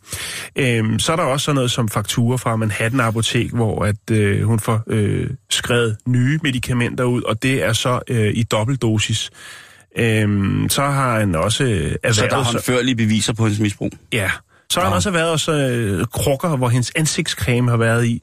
[0.56, 4.44] Øhm, så er der også sådan noget som fakturer fra Manhattan Apotek, hvor at øh,
[4.44, 9.30] hun får øh, skrevet nye medicamenter ud, og det er så øh, i dobbeltdosis.
[9.98, 13.92] Øhm, så har han også øh, Så der er håndførlige beviser på hendes misbrug.
[14.14, 14.32] Ja.
[14.70, 18.22] Så har han også været også øh, krukker, hvor hendes ansigtscreme har været i.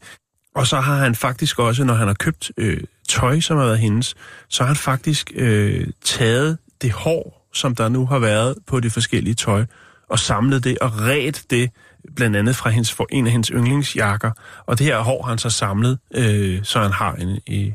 [0.55, 3.79] Og så har han faktisk også, når han har købt øh, tøj, som har været
[3.79, 4.14] hendes,
[4.48, 8.90] så har han faktisk øh, taget det hår, som der nu har været på de
[8.90, 9.64] forskellige tøj,
[10.11, 11.71] og samlet det og ret det,
[12.17, 14.31] blandt andet fra hendes, for en af hendes yndlingsjakker.
[14.67, 17.75] Og det her hår har han så samlet, øh, så han har en, en,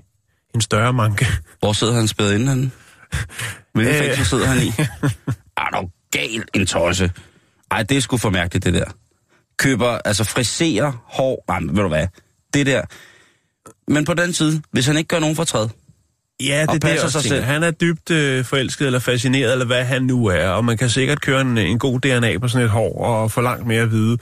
[0.56, 1.28] en større manke.
[1.60, 2.72] Hvor sidder han spædet inden han?
[3.74, 4.02] Hvilken Øh.
[4.02, 4.72] fængsel sidder han i?
[5.58, 7.12] Er du gal en tosse?
[7.72, 8.86] Ej, det er sgu for mærkeligt, det der.
[9.58, 11.44] Køber, altså friserer hår.
[11.48, 12.08] Nej, men ved du hvad?
[12.54, 12.82] Det der.
[13.92, 15.68] Men på den side, hvis han ikke gør nogen fortræd,
[16.44, 17.44] Ja, Og det er det, sig selv.
[17.44, 20.90] Han er dybt øh, forelsket eller fascineret, eller hvad han nu er, og man kan
[20.90, 23.92] sikkert køre en, en god DNA på sådan et hår og få langt mere at
[23.92, 24.18] vide,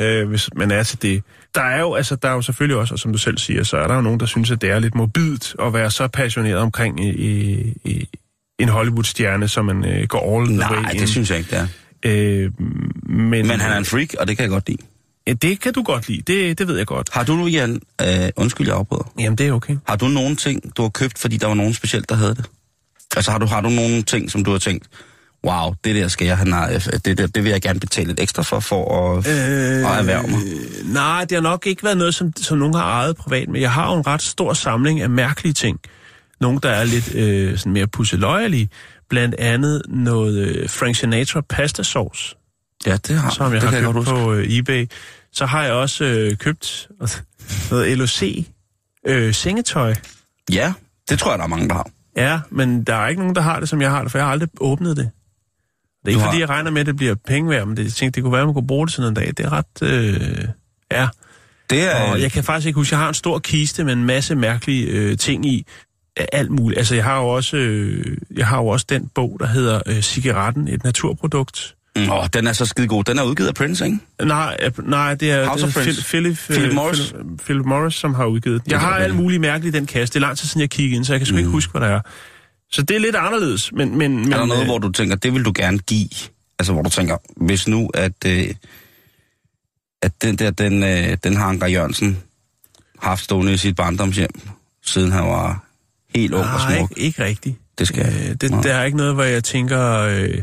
[0.00, 1.22] øh, hvis man er til det.
[1.54, 3.76] Der er jo altså, der er jo selvfølgelig også, og som du selv siger, så
[3.76, 6.58] er der jo nogen, der synes, at det er lidt morbidt at være så passioneret
[6.58, 8.08] omkring i, i, i
[8.58, 11.00] en Hollywood-stjerne, som man øh, går all the way nej, in.
[11.00, 11.66] det synes jeg ikke, det er.
[12.04, 12.50] Øh,
[13.06, 14.82] men, Men han er en freak, og det kan jeg godt lide.
[15.26, 16.22] Ja, det kan du godt lide.
[16.22, 17.08] Det, det ved jeg godt.
[17.12, 19.12] Har du nu, Jan, øh, undskyld, jeg afbryder.
[19.18, 19.76] Jamen, det er okay.
[19.88, 22.44] Har du nogen ting, du har købt, fordi der var nogen specielt, der havde det?
[23.16, 24.86] Altså har du, har du nogle ting, som du har tænkt,
[25.46, 28.20] wow, det der skal jeg have, nej, det, der, det vil jeg gerne betale lidt
[28.20, 30.40] ekstra for, for at, øh, at erhverve mig?
[30.84, 33.72] Nej, det har nok ikke været noget, som, som nogen har ejet privat, men jeg
[33.72, 35.80] har jo en ret stor samling af mærkelige ting.
[36.40, 38.68] Nogle, der er lidt øh, sådan mere pusseløjelige.
[39.08, 42.36] Blandt andet noget øh, Frank Sinatra pasta sauce,
[42.86, 44.10] Ja, det har som jeg det har kan købt huske.
[44.14, 44.86] på øh, eBay.
[45.32, 46.88] Så har jeg også øh, købt
[47.70, 48.22] noget LOC
[49.06, 49.94] øh, sengetøj.
[50.52, 50.72] Ja,
[51.10, 51.86] det tror jeg, der er mange, der har.
[52.16, 54.26] Ja, men der er ikke nogen, der har det, som jeg har det, for jeg
[54.26, 55.10] har aldrig åbnet det.
[56.04, 57.76] Det er ikke Du har- fordi, jeg regner med, at det bliver penge værd, men
[57.76, 59.26] det, jeg tænkte, det kunne være, at man kunne bruge det sådan en dag.
[59.36, 59.82] Det er ret...
[59.82, 60.48] Øh,
[60.92, 61.08] ja,
[61.70, 64.04] Det er, og jeg kan faktisk ikke huske, jeg har en stor kiste med en
[64.04, 65.66] masse mærkelige øh, ting i.
[66.32, 66.78] Alt muligt.
[66.78, 70.00] Altså, jeg har jo også, øh, jeg har jo også den bog, der hedder øh,
[70.02, 71.73] Cigaretten, et naturprodukt.
[71.96, 73.04] Mm, åh, den er så skide god.
[73.04, 73.98] Den er udgivet af Prince, ikke?
[74.22, 75.80] Nej, øh, nej det er, House det er.
[75.82, 77.12] Phil, Philip, Philip øh, Morris.
[77.12, 78.70] Philip, Philip Morris, som har udgivet den.
[78.70, 80.12] Jeg har alt muligt mærkeligt i den kasse.
[80.12, 81.38] Det er lang tid siden, jeg kiggede ind, så jeg kan sgu mm.
[81.38, 82.00] ikke huske, hvad der er.
[82.72, 83.98] Så det er lidt anderledes, men...
[83.98, 86.08] men, men Er der noget, øh, hvor du tænker, det vil du gerne give?
[86.58, 88.54] Altså, hvor du tænker, hvis nu, at, øh,
[90.02, 92.18] at den der, den, øh, den har Anker Jørgensen
[93.02, 94.40] haft stående i sit barndomshjem,
[94.86, 95.64] siden han var
[96.14, 96.90] helt ung og Nej, smuk.
[96.90, 97.56] ikke, ikke rigtigt.
[97.78, 98.06] Det skal.
[98.06, 98.62] Øh, det, Nej.
[98.62, 99.98] der er ikke noget, hvor jeg tænker...
[100.00, 100.38] Øh,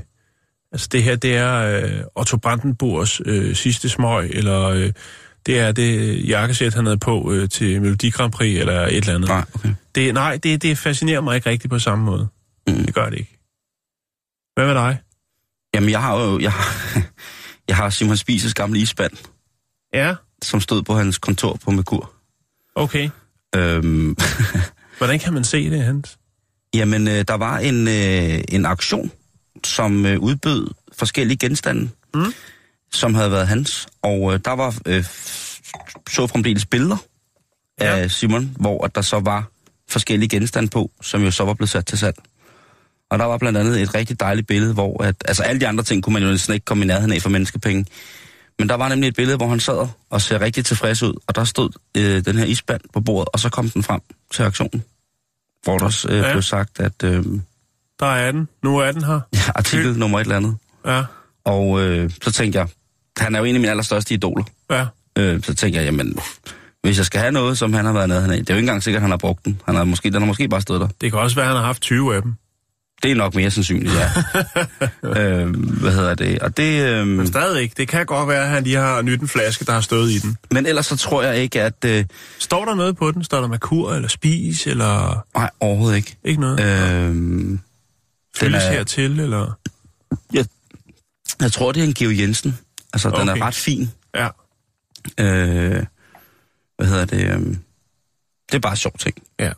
[0.72, 4.92] altså det her, det er øh, Otto Brandenburgs øh, sidste smøg, eller øh,
[5.46, 9.16] det er det jakkesæt, han havde på øh, til Melodi Grand Prix, eller et eller
[9.16, 9.30] andet.
[9.30, 9.74] Nej, okay.
[9.96, 12.28] Det, nej, det, det fascinerer mig ikke rigtigt på samme måde.
[12.68, 12.86] Mm.
[12.86, 13.38] Det gør det ikke.
[14.56, 14.98] Hvad med dig?
[15.76, 17.02] Jamen, jeg har jo, jeg har,
[17.68, 19.12] jeg har Simon Spises gamle isband,
[19.94, 22.12] Ja, som stod på hans kontor på Merkur.
[22.76, 23.10] okay.
[23.56, 24.16] Øhm,
[24.98, 26.18] Hvordan kan man se det, Hans?
[26.74, 29.12] jamen, øh, der var en, øh, en aktion,
[29.68, 32.34] som øh, udbød forskellige genstande, Mm.
[32.94, 33.88] som havde været hans.
[34.02, 35.04] Og øh, der var øh,
[36.10, 36.98] så fremdeles billeder
[37.82, 37.96] Ja.
[37.98, 39.50] af Simon, hvor at der så var
[39.90, 42.16] forskellige genstande på, som jo så var blevet sat til salg.
[43.10, 45.84] Og der var blandt andet et rigtig dejligt billede, hvor at, altså alle de andre
[45.84, 47.86] ting kunne man jo næsten ikke komme i nærheden af for menneskepenge.
[48.60, 51.36] Men der var nemlig et billede, hvor han sad og ser rigtig tilfreds ud, og
[51.36, 54.02] der stod øh, den her isband på bordet, og så kom den frem
[54.34, 54.84] til aktionen.
[55.64, 56.26] Hvor der også øh, Ja.
[56.28, 56.32] ja.
[56.34, 57.26] blev sagt, at øh,
[58.02, 58.48] Der er den.
[58.64, 59.20] Nu er den her.
[59.34, 60.56] ja, artikel nummer et eller andet.
[60.86, 61.04] Ja,
[61.46, 62.68] Og øh, så tænkte jeg,
[63.18, 64.44] han er jo en af mine allerstørste idoler.
[64.72, 64.86] ja.
[65.18, 66.18] Øh, så tænkte jeg, jamen,
[66.84, 68.60] hvis jeg skal have noget, som han har været nede af, det er jo ikke
[68.60, 69.62] engang sikkert, at han har brugt den.
[69.66, 70.88] Han har måske, den har måske bare stået der.
[71.02, 72.34] Det kan også være, at han har haft 20 af dem.
[73.04, 74.10] Det er nok mere sandsynligt, ja.
[75.22, 76.40] øh, hvad hedder det?
[76.40, 79.28] Og det øh, Men stadig Det kan godt være, at han lige har nyt en
[79.28, 80.38] flaske, der har stået i den.
[80.52, 81.86] men ellers så tror jeg ikke, at...
[81.86, 82.06] Øh,
[82.40, 83.24] Står der noget på den?
[83.24, 86.18] Står der Merkur, eller spis, eller nej, overhovedet ikke.
[86.24, 86.60] ikke noget?
[86.60, 87.58] Øh,
[88.38, 89.52] Fyldes er- hertil, eller...
[90.34, 90.46] jeg,
[91.42, 92.58] jeg tror, det er en Geo Jensen.
[92.94, 93.20] Altså, okay.
[93.20, 93.90] den er ret fin.
[94.16, 94.28] Ja.
[95.20, 95.84] Øh,
[96.78, 97.24] hvad hedder det?
[97.24, 97.40] Øh,
[98.52, 99.16] det er bare sjov ting.
[99.40, 99.52] ja.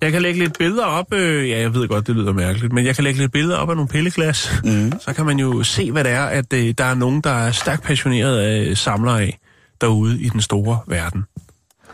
[0.00, 1.12] Jeg kan lægge lidt billeder op.
[1.12, 3.70] Øh, ja, jeg ved godt, det lyder mærkeligt, men jeg kan lægge lidt billeder op
[3.70, 4.52] af nogle pilleglas.
[4.64, 4.92] Mm.
[5.04, 7.52] Så kan man jo se, hvad det er, at øh, der er nogen, der er
[7.52, 9.38] stærkt passioneret af samlere af
[9.80, 11.24] derude i den store verden.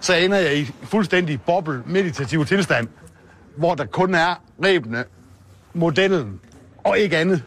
[0.01, 2.89] så ender jeg i fuldstændig boble meditativ tilstand,
[3.57, 5.05] hvor der kun er rebene,
[5.75, 6.41] modellen
[6.85, 7.43] og ikke andet.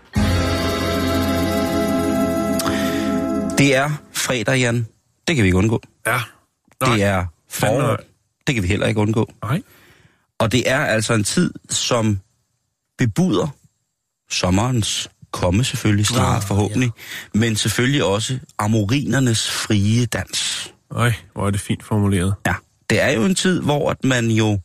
[3.58, 4.88] Det er fredag, Jan.
[5.28, 5.82] Det kan vi ikke undgå.
[6.08, 6.20] Ja.
[6.86, 7.82] Det er forår.
[7.82, 7.98] Nej.
[8.48, 9.34] Det kan vi heller ikke undgå.
[9.44, 9.62] Nej.
[10.40, 12.20] Og det er altså en tid, som
[12.98, 13.48] bebuder
[14.32, 16.92] sommerens komme selvfølgelig snart Nå, forhåbentlig,
[17.34, 20.74] men selvfølgelig også amorinernes frie dans.
[20.92, 22.36] Øj, hvor er det fint formuleret.
[22.46, 22.56] Ja,
[22.90, 24.60] det er jo en tid, hvor at man jo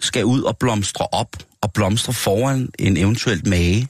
[0.00, 3.88] skal ud og blomstre op og blomstre foran en eventuelt mage,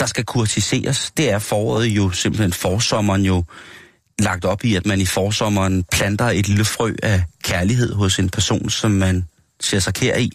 [0.00, 1.12] der skal kurtiseres.
[1.16, 3.44] Det er foråret jo simpelthen forsommeren jo
[4.18, 8.28] lagt op i, at man i forsommeren planter et lille frø af kærlighed hos en
[8.28, 9.24] person, som man
[9.60, 10.30] ser sig kær i.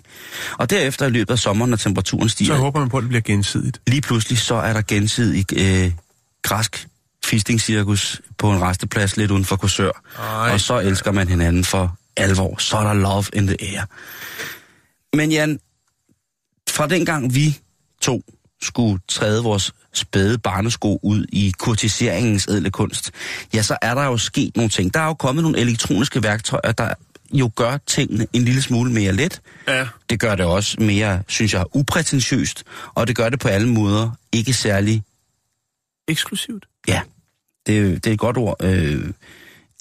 [0.57, 3.09] Og derefter i løbet af sommeren, når temperaturen Så stiger, håber man på, at det
[3.09, 3.81] bliver gensidigt.
[3.87, 5.91] lige pludselig så er der gensidig øh,
[6.41, 6.87] græsk
[7.25, 9.91] fistingcirkus på en resteplads lidt uden for Korsør.
[10.19, 10.51] Ej.
[10.53, 12.57] Og så elsker man hinanden for alvor.
[12.57, 13.81] Så er der love in the air.
[15.17, 15.59] Men Jan,
[16.69, 17.59] fra dengang vi
[18.01, 18.21] to
[18.61, 23.11] skulle træde vores spæde barnesko ud i kurtiseringens edle kunst,
[23.53, 24.93] ja, så er der jo sket nogle ting.
[24.93, 26.93] Der er jo kommet nogle elektroniske værktøjer, der
[27.33, 29.41] jo gør tingene en lille smule mere let.
[29.67, 29.87] Ja.
[30.09, 32.63] Det gør det også mere, synes jeg, uprætentiøst,
[32.95, 35.03] og det gør det på alle måder ikke særlig,
[36.07, 36.65] Eksklusivt.
[36.87, 37.01] ja,
[37.67, 38.55] det, det er et godt ord.
[38.63, 39.11] Øh,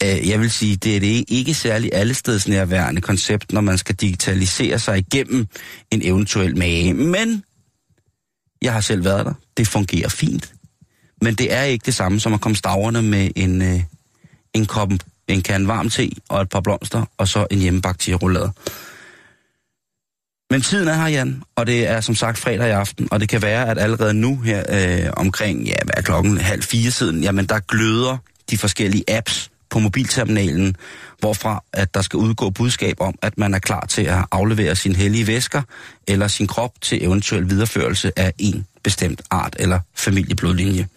[0.03, 4.79] øh, jeg vil sige, det er det ikke særlig allestedsnærværende koncept, når man skal digitalisere
[4.79, 5.47] sig igennem
[5.91, 6.95] en eventuel mage.
[6.95, 7.45] Men
[8.63, 9.35] jeg har selv været der.
[9.57, 10.53] Det fungerer fint.
[11.23, 13.81] Men det er ikke det samme som at komme staverne med en, øh,
[14.55, 14.89] en, kop,
[15.29, 18.53] en kan varm te og et par blomster, og så en hjemmebagt roulade.
[20.51, 23.29] Men tiden er her, Jan, og det er som sagt fredag i aften, og det
[23.29, 27.23] kan være, at allerede nu her øh, omkring, ja, hvad er klokken, halv fire siden,
[27.23, 28.17] jamen der gløder
[28.51, 30.77] de forskellige apps på mobilterminalen,
[31.19, 34.97] hvorfra at der skal udgå budskab om, at man er klar til at aflevere sin
[34.97, 35.63] hellige væsker
[36.09, 40.89] eller sin krop til eventuel videreførelse af en bestemt art eller familieblodlinje.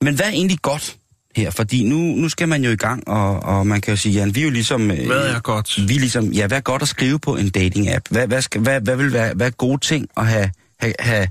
[0.00, 0.96] Men hvad er egentlig godt
[1.36, 1.50] her?
[1.50, 4.34] Fordi nu, nu skal man jo i gang, og, og man kan jo sige, Jan,
[4.34, 4.90] vi er jo ligesom...
[4.90, 5.88] øh, Hvad er godt?
[5.88, 8.04] Vi er ligesom, ja, hvad er godt at skrive på en dating-app?
[8.10, 11.28] Hvad, hvad, skal, hvad, hvad vil være hvad er gode ting at have, have, have...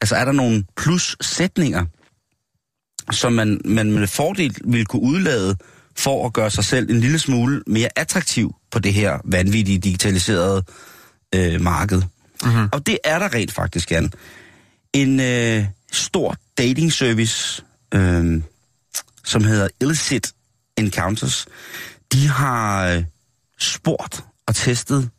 [0.00, 1.84] Altså, er der nogle plus-sætninger,
[3.12, 5.56] som man, man med fordel vil kunne udlade
[5.96, 10.64] for at gøre sig selv en lille smule mere attraktiv på det her vanvittige digitaliserede
[11.34, 12.02] øh, marked?
[12.44, 12.68] Mm-hmm.
[12.72, 14.12] Og det er der rent faktisk, Jan.
[14.92, 18.42] En øh, stor dating service, øh,
[19.24, 20.32] som hedder Illicit
[20.78, 21.46] Encounters,
[22.12, 23.04] de har øh,
[23.58, 25.10] spurgt og testet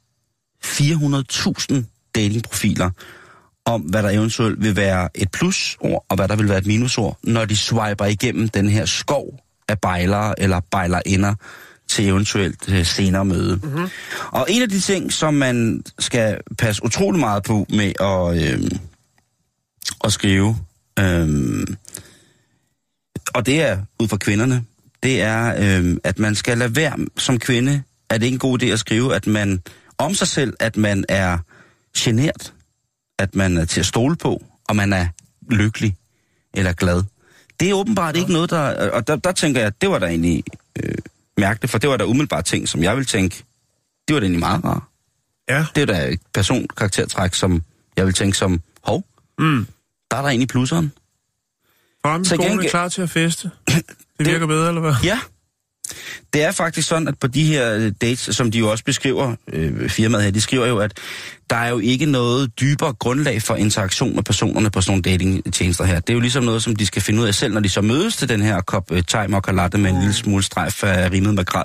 [0.65, 2.89] 400.000 datingprofiler
[3.69, 7.17] om, hvad der eventuelt vil være et plusord, og hvad der vil være et minusord,
[7.23, 11.35] når de swiper igennem den her skov af bejlere eller bejlerinder
[11.87, 13.59] til eventuelt øh, senere møde.
[13.63, 13.87] Mm-hmm.
[14.31, 18.71] Og en af de ting, som man skal passe utrolig meget på med at, øh,
[20.03, 20.57] at skrive,
[20.99, 21.67] øh,
[23.33, 24.63] og det er ud fra kvinderne,
[25.03, 28.63] det er, øh, at man skal lade være som kvinde, er det ikke en god
[28.63, 29.61] idé at skrive, at man
[29.97, 31.37] om sig selv, at man er
[31.97, 32.53] genert,
[33.19, 35.07] at man er til at stole på, og man er
[35.49, 35.95] lykkelig
[36.53, 37.03] eller glad.
[37.59, 38.89] Det er åbenbart ikke noget, der...
[38.91, 40.43] Og der, der tænker jeg, at det var da egentlig
[40.83, 40.95] øh,
[41.37, 43.43] mærkeligt, for det var da umiddelbart ting, som jeg ville tænke,
[44.07, 44.83] det var da egentlig meget rart.
[45.49, 45.65] Ja.
[45.75, 47.63] Det er da et personkaraktertræk, som
[47.97, 49.05] jeg vil tænke som, hov,
[49.39, 49.67] Mm.
[50.11, 50.91] der er der egentlig plusseren.
[52.05, 53.51] Frem Til skolen gengæld- klar til at feste.
[53.67, 54.93] Det virker bedre, eller hvad?
[55.03, 55.19] Ja.
[56.33, 59.35] Det er faktisk sådan, at på de her øh, dates, som de jo også beskriver,
[59.53, 60.93] øh, firmaet her, de skriver jo, at
[61.49, 65.83] der er jo ikke noget dybere grundlag for interaktion med personerne på sådan nogle datingtjenester
[65.83, 65.99] her.
[65.99, 67.81] Det er jo ligesom noget, som de skal finde ud af selv, når de så
[67.81, 71.11] mødes til den her kop øh, thai mokka latte med en lille smule strejf af
[71.11, 71.63] rimet makrel.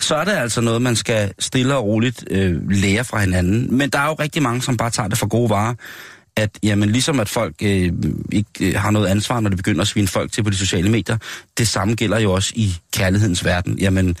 [0.00, 3.76] Så er det altså noget, man skal stille og roligt øh, lære fra hinanden.
[3.76, 5.74] Men der er jo rigtig mange, som bare tager det for gode varer
[6.36, 7.92] at jamen, ligesom at folk øh,
[8.32, 10.90] ikke øh, har noget ansvar, når de begynder at svine folk til på de sociale
[10.90, 11.16] medier,
[11.58, 13.78] det samme gælder jo også i kærlighedens verden.
[13.78, 14.16] Jamen,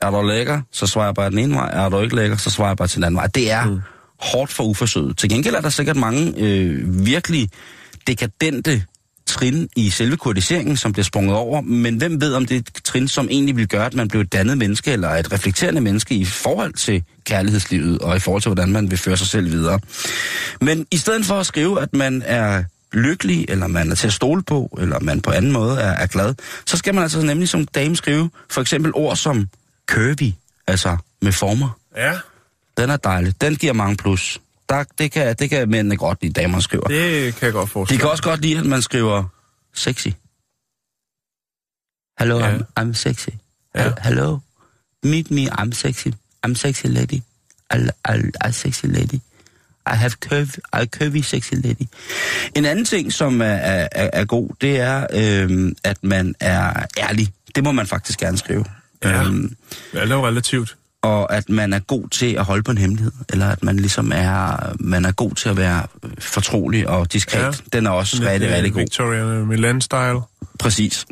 [0.00, 1.70] er du lækker, så svarer jeg bare den ene vej.
[1.72, 3.26] Er du ikke lækker, så svarer jeg bare til den anden vej.
[3.26, 3.80] Det er mm.
[4.20, 5.18] hårdt for uforsøget.
[5.18, 7.48] Til gengæld er der sikkert mange øh, virkelig
[8.06, 8.82] dekadente
[9.26, 12.80] trin i selve kurdiseringen, som bliver sprunget over, men hvem ved, om det er et
[12.84, 16.14] trin, som egentlig vil gøre, at man bliver et dannet menneske, eller et reflekterende menneske
[16.14, 19.80] i forhold til kærlighedslivet, og i forhold til, hvordan man vil føre sig selv videre.
[20.60, 24.12] Men i stedet for at skrive, at man er lykkelig, eller man er til at
[24.12, 26.34] stole på, eller man på anden måde er, er glad,
[26.66, 29.48] så skal man altså nemlig som dame skrive for eksempel ord som
[29.86, 30.32] curvy,
[30.66, 31.78] altså med former.
[31.96, 32.12] Ja,
[32.76, 33.40] Den er dejlig.
[33.40, 34.40] Den giver mange plus.
[34.68, 36.86] Der, det, kan, det kan mændene godt lide, damer skriver.
[36.88, 39.24] det kan jeg godt De forestille kan også godt lide, at man skriver
[39.74, 40.08] sexy.
[42.18, 42.56] Hello, Ja.
[42.58, 43.28] I'm, I'm sexy.
[43.74, 43.92] Ja.
[44.02, 44.38] Hello,
[45.02, 46.08] meet me, I'm sexy.
[46.46, 47.20] I'm sexy lady.
[47.74, 47.76] I,
[48.08, 49.18] I, I sexy lady.
[49.86, 51.86] I have curvy, I curvy sexy lady.
[52.54, 56.86] En anden ting, som er, er, er er god, det er, øhm, at man er
[56.98, 57.32] ærlig.
[57.54, 58.64] Det må man faktisk gerne skrive.
[59.04, 59.22] Ja.
[59.24, 59.56] Øhm,
[59.92, 60.76] det er jo relativt.
[61.04, 64.12] Og at man er god til at holde på en hemmelighed, eller at man ligesom
[64.14, 65.86] er, man er god til at være
[66.18, 67.40] fortrolig og diskret.
[67.42, 67.78] Ja.
[67.78, 68.80] Den er også Lidt, rigtig, øh, rigtig god.
[68.80, 70.20] Victoria Milan-style.
[70.58, 71.06] Præcis.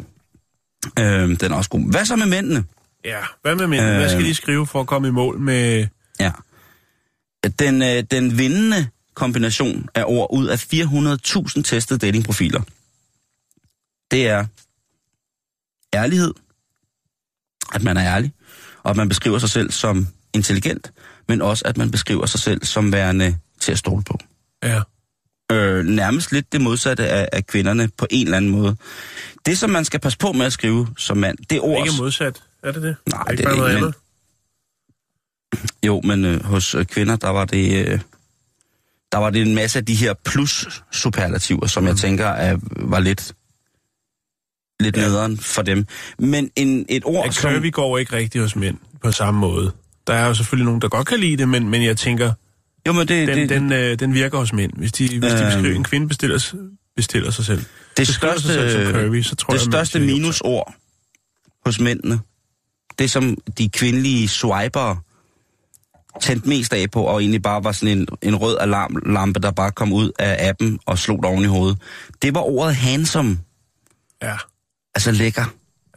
[0.98, 1.90] Øhm, den er også god.
[1.90, 2.64] Hvad så med mændene?
[3.04, 3.84] Ja, hvad med mænd?
[3.84, 4.28] Hvad skal Øh.
[4.28, 5.86] de skrive for at komme i mål med...
[6.20, 6.30] Ja.
[7.58, 10.64] Den, øh, den vindende kombination af ord ud af
[11.56, 12.62] 400.000 testede datingprofiler,
[14.10, 14.46] det er
[15.94, 16.34] ærlighed,
[17.74, 18.32] at man er ærlig,
[18.84, 20.92] og at man beskriver sig selv som intelligent,
[21.28, 24.18] men også at man beskriver sig selv som værende til at stole på.
[24.62, 24.80] Ja.
[25.52, 28.76] øh, nærmest lidt det modsatte af, af kvinderne på en eller anden måde.
[29.46, 31.86] Det, som man skal passe på med at skrive som mand, det er ord...
[31.86, 32.42] Ikke modsat.
[32.62, 32.96] Er det det?
[33.08, 33.94] Nej, ikke det er bare det noget ikke, andet?
[35.86, 37.88] Jo, men øh, hos øh, kvinder, der var det...
[37.88, 38.00] Øh,
[39.12, 41.86] der var det en masse af de her plus-superlativer, som mm.
[41.88, 43.32] jeg tænker er, var lidt,
[44.80, 45.02] lidt Ja.
[45.02, 45.86] nederen for dem.
[46.18, 47.50] Men en, et ord, Ja, som...
[47.50, 49.72] curvy går ikke rigtigt hos mænd på samme måde.
[50.06, 52.32] Der er jo selvfølgelig nogen, der godt kan lide det, men, men jeg tænker,
[52.86, 54.72] Jo, men det, den, det, den, øh, den virker hos mænd.
[54.76, 55.46] Hvis de, hvis de Øhm.
[55.46, 56.54] beskriver, en kvinde bestiller,
[56.96, 57.58] bestiller sig selv.
[57.96, 60.74] det beskriver sig største, selv som curvy, så tror det jeg, største siger, minusord
[61.66, 62.20] hos mændene,
[62.98, 64.96] det som de kvindelige swiper
[66.22, 69.70] tændte mest af på, og egentlig bare var sådan en, en rød alarmlampe, der bare
[69.70, 71.78] kom ud af appen og slog dig oven i hovedet.
[72.22, 73.38] Det var ordet handsome.
[74.22, 74.36] Ja.
[74.94, 75.44] Altså lækker.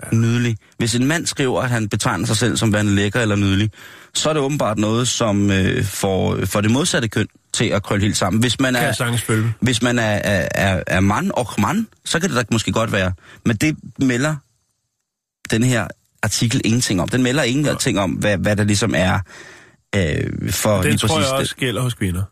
[0.04, 0.18] Ja.
[0.18, 0.58] Nydelig.
[0.78, 3.72] Hvis en mand skriver, at han betegner sig selv som værende lækker eller nydelig,
[4.14, 8.04] så er det åbenbart noget, som øh, får, får det modsatte køn til at krølle
[8.04, 8.40] helt sammen.
[8.40, 12.30] Hvis man Kan er, hvis man er, er, er, er mand og mand, så kan
[12.30, 13.14] det da måske godt være.
[13.46, 14.36] Men det melder
[15.52, 15.88] den her
[16.24, 17.10] artikel ingenting om.
[17.10, 19.20] Den melder ingenting om, hvad, hvad der ligesom er
[19.96, 22.24] øh, for Den tror jeg også gælder hos kvinder.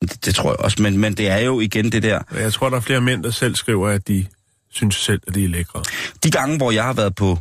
[0.00, 0.10] det.
[0.10, 2.22] Det, det tror jeg også, men, men det er jo igen det der.
[2.34, 4.26] Jeg tror, der er flere mænd, der selv skriver, at de
[4.76, 5.82] synes selv, at de er lækre.
[6.24, 7.38] De gange, hvor jeg har været på,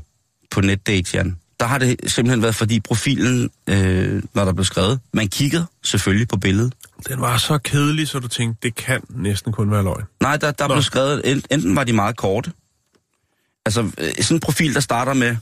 [0.52, 5.00] på netdate, Jan, der har det simpelthen været, fordi profilen, øh, når der blev skrevet,
[5.14, 6.74] man kiggede selvfølgelig på billedet.
[7.08, 10.04] Den var så kedelig, så du tænkte, det kan næsten kun være løgn.
[10.22, 10.74] Nej, der, der Nå.
[10.74, 12.52] blev skrevet, en- enten var de meget korte,
[13.66, 15.36] altså øh, sådan en profil, der starter med,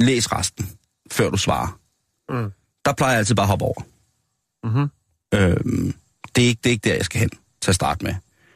[0.00, 0.70] læs resten,
[1.12, 1.78] før du svarer.
[2.28, 2.52] Mm.
[2.84, 3.82] Der plejer jeg altid bare at hoppe over.
[4.64, 4.88] Mhm.
[5.34, 5.94] Øhm,
[6.36, 7.30] det, er ikke, det er ikke der, jeg skal hen
[7.62, 8.14] til at starte med.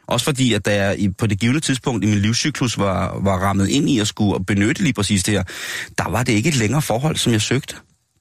[0.08, 3.38] Også fordi, at da jeg i, på det givende tidspunkt i min livscyklus var, var
[3.38, 5.42] rammet ind i at skulle benytte lige præcis det her,
[5.98, 7.74] der var det ikke et længere forhold, som jeg søgte.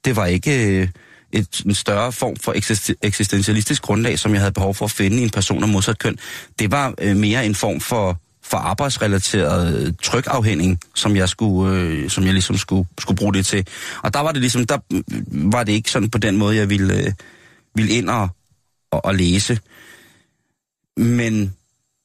[0.05, 0.87] Det var ikke øh,
[1.31, 5.17] et, en større form for eksist- eksistentialistisk grundlag, som jeg havde behov for at finde
[5.17, 6.17] i en person af modsat køn.
[6.59, 12.09] Det var øh, mere en form for, for arbejdsrelateret øh, trykafhængning, som jeg, skulle, øh,
[12.09, 13.67] som jeg ligesom skulle, skulle bruge det til.
[14.03, 16.69] Og der var det ligesom, der øh, var det ikke sådan på den måde, jeg
[16.69, 17.11] ville, øh,
[17.75, 18.29] ville ind og,
[18.91, 19.59] og, og læse.
[20.97, 21.53] Men,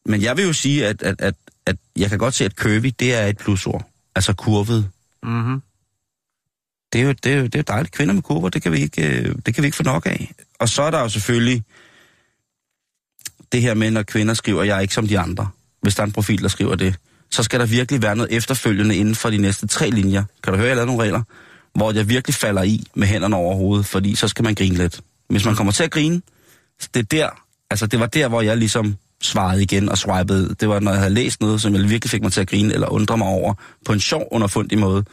[0.07, 1.35] men jeg vil jo sige, at, at, at,
[1.67, 3.89] at jeg kan godt se, at curvy, det er et plusord.
[4.15, 4.91] Altså kurvet.
[5.23, 5.63] Mm-hmm.
[6.93, 7.95] Det er jo, det er jo, det er jo dejligt.
[7.95, 10.33] Kvinder med kurver, det kan, vi ikke, øh, det kan vi ikke få nok af.
[10.59, 11.65] Og så er der jo selvfølgelig
[13.53, 15.49] det her med, når kvinder skriver, jeg er ikke som de andre.
[15.81, 16.97] Hvis der er en profil, der skriver det,
[17.31, 20.25] så skal der virkelig være noget efterfølgende inden for de næste tre linjer.
[20.43, 21.23] Kan du høre, jeg lavede nogle regler?
[21.75, 25.01] Hvor jeg virkelig falder i med hænderne over hovedet, fordi så skal man grine lidt.
[25.29, 26.23] Hvis man kommer til at grine,
[26.95, 27.29] det er der,
[27.71, 30.55] altså det var der, hvor jeg ligesom svarede igen og swipede.
[30.61, 32.75] Det var, når jeg havde læst noget, som jeg virkelig fik mig til at grine,
[32.75, 33.55] eller undre mig over,
[33.85, 35.05] på en sjov, underfundig måde,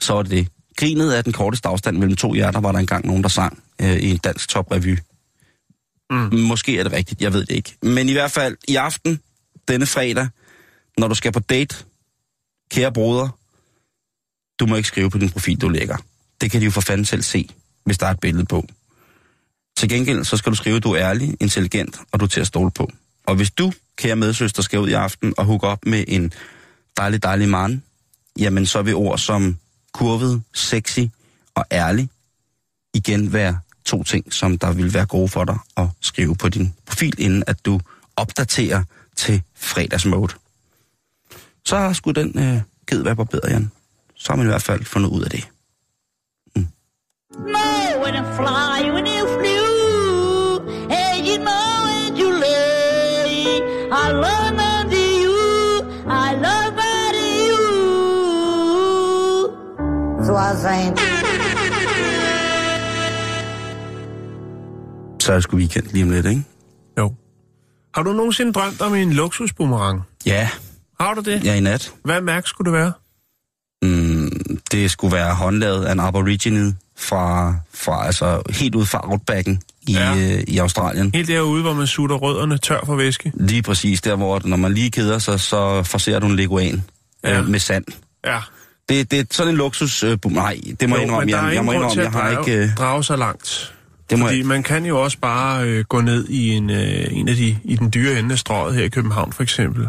[0.00, 0.48] så var det det.
[0.76, 3.96] Grinet er den korteste afstand mellem to hjerter, var der engang nogen, der sang øh,
[3.96, 4.98] i en dansk toprevy.
[6.10, 6.38] Mm.
[6.38, 7.76] Måske er det rigtigt, jeg ved det ikke.
[7.82, 9.20] Men i hvert fald i aften,
[9.68, 10.28] denne fredag,
[10.98, 11.76] når du skal på date,
[12.70, 13.28] kære broder,
[14.60, 15.96] du må ikke skrive på din profil, du lægger.
[16.40, 17.48] Det kan de jo for fanden selv se,
[17.84, 18.66] hvis der er et billede på.
[19.76, 22.40] Til gengæld, så skal du skrive, at du er ærlig, intelligent, og du er til
[22.40, 22.90] at stole på.
[23.24, 26.32] Og hvis du, kære medsøster, skal ud i aften og hooke op med en
[26.96, 27.80] dejlig, dejlig mand,
[28.38, 29.58] jamen så vil ord som
[29.92, 31.00] kurvet, sexy
[31.54, 32.08] og ærlig
[32.94, 36.74] igen være to ting, som der vil være gode for dig at skrive på din
[36.86, 37.80] profil, inden at du
[38.16, 38.82] opdaterer
[39.16, 40.34] til fredagsmode.
[41.64, 43.70] Så skulle den øh, ged være på bedre, Jan.
[44.14, 45.48] Så har man i hvert fald fundet ud af det.
[46.56, 46.66] Mm.
[47.36, 49.53] No when I fly, when you fly.
[65.20, 66.44] Så er det sgu weekend lige om lidt, ikke?
[66.98, 67.14] Jo.
[67.94, 70.02] Har du nogensinde drømt om en luksusboomerang?
[70.26, 70.48] Ja,
[71.00, 71.44] Har du det?
[71.44, 71.92] ja i nat.
[72.04, 72.92] Hvad mærke skulle det være?
[74.74, 79.92] Det skulle være håndlavet af en aborigine fra, fra altså helt ud fra Outbacken i,
[79.92, 80.14] Ja.
[80.16, 81.10] øh, i Australien.
[81.14, 83.32] Helt derude, hvor man sutter rødderne tør for væske.
[83.34, 86.82] Lige præcis der, hvor når man lige keder sig, så forser du en leguan
[87.24, 87.38] Ja.
[87.40, 87.84] øh, med sand.
[88.26, 88.38] Ja.
[88.88, 90.02] Det, det er sådan en luksus...
[90.02, 91.36] Øh, nej, det må jeg indrømme.
[91.36, 92.62] Jeg, jeg må indrømme, jeg har drage, ikke...
[92.64, 93.74] Øh, drage sig langt.
[94.10, 97.06] det må Fordi jeg, man kan jo også bare øh, gå ned i en, øh,
[97.10, 99.88] en af de i den dyre ende af strøget her i København for eksempel.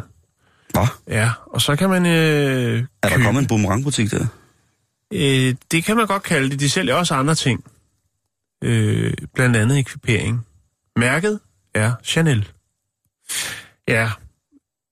[0.74, 0.88] Hvad?
[1.10, 4.26] Ja, og så kan man øh, Er der købe- kommet en boomerangbutik der?
[5.14, 6.60] Øh, det kan man godt kalde det.
[6.60, 7.64] De sælger også andre ting.
[8.64, 10.45] Øh, blandt andet ekvipering.
[10.95, 11.39] Mærket
[11.76, 12.47] er Chanel.
[13.88, 14.10] Ja,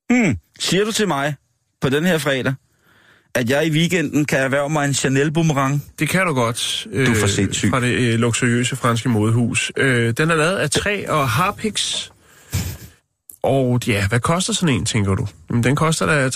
[0.10, 1.36] Hmm, siger du til mig
[1.82, 2.54] på den her fredag,
[3.36, 5.84] at jeg i weekenden kan erhverve mig en Chanel boomerang?
[6.00, 6.88] det kan du godt.
[6.92, 7.70] Øh, Du er for sindssyg.
[7.70, 9.72] Fra det øh, luksuriøse franske modehus.
[9.78, 12.12] Øh, den er lavet af træ og harpiks.
[13.44, 15.28] Og ja, hvad koster sådan en, tænker du?
[15.50, 16.34] Jamen, den koster da 13.000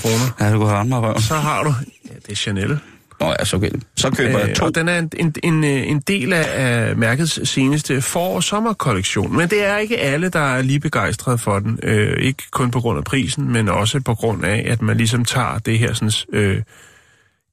[0.00, 0.36] kroner.
[0.40, 1.22] Ja, du kunne have mig røven.
[1.22, 1.74] Så har du...
[2.10, 2.78] Ja, det er Chanel.
[3.22, 3.70] Nå ja, så, okay.
[3.96, 4.64] så køber jeg Øh, to.
[4.64, 8.42] og den er en, en, en, øh, en del af, af mærkets seneste forår- og
[8.42, 9.36] sommerkollektion.
[9.36, 11.78] Men det er ikke alle, der er lige begejstrede for den.
[11.82, 15.24] Øh, ikke kun på grund af prisen, men også på grund af, at man ligesom
[15.24, 16.62] tager det her sådan, øh,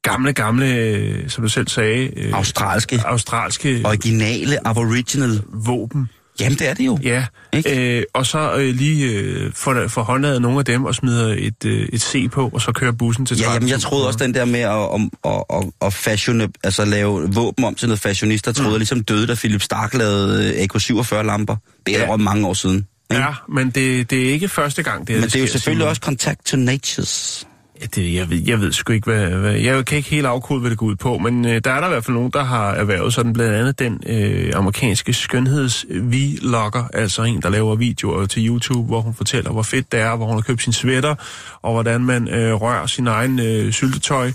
[0.02, 2.12] gamle, gamle, øh, som du selv sagde...
[2.20, 3.02] Øh, Australske.
[3.06, 5.42] Australske Originale, aboriginal.
[5.48, 6.10] våben.
[6.40, 6.98] Jamen, det er det jo.
[7.04, 7.98] Ja, Ikke?
[7.98, 11.66] øh, og så øh, lige øh, får, får håndladet nogle af dem og smider et,
[11.66, 14.20] øh, et C på, og så kører bussen til Ja, jamen, jeg 13.000 troede også,
[14.20, 18.00] den der med at, om, at, at, at fashion, altså lave våben om til noget
[18.00, 21.56] fashionista, troede jeg ligesom døde, da Philip Stark lavede øh, AK-47-lamper.
[21.86, 22.16] Det er Ja.
[22.18, 22.88] mange år siden.
[23.12, 25.88] Ja, men det, det er ikke første gang, det her Men det er jo selvfølgelig
[25.88, 27.48] også Contact to Natures.
[27.96, 29.54] Det, jeg, ved, jeg ved sgu ikke, hvad, hvad...
[29.54, 31.88] Jeg kan ikke helt afkode, hvad det går ud på, men øh, der er der
[31.88, 37.24] i hvert fald nogen, der har erhvervet sådan blandt andet den øh, amerikanske skønheds-vlogger, altså
[37.24, 40.36] en, der laver videoer til YouTube, hvor hun fortæller, hvor fedt det er, hvor hun
[40.36, 41.16] har købt sin sweater,
[41.62, 44.32] og hvordan man øh, rører sin egen øh, syltetøj,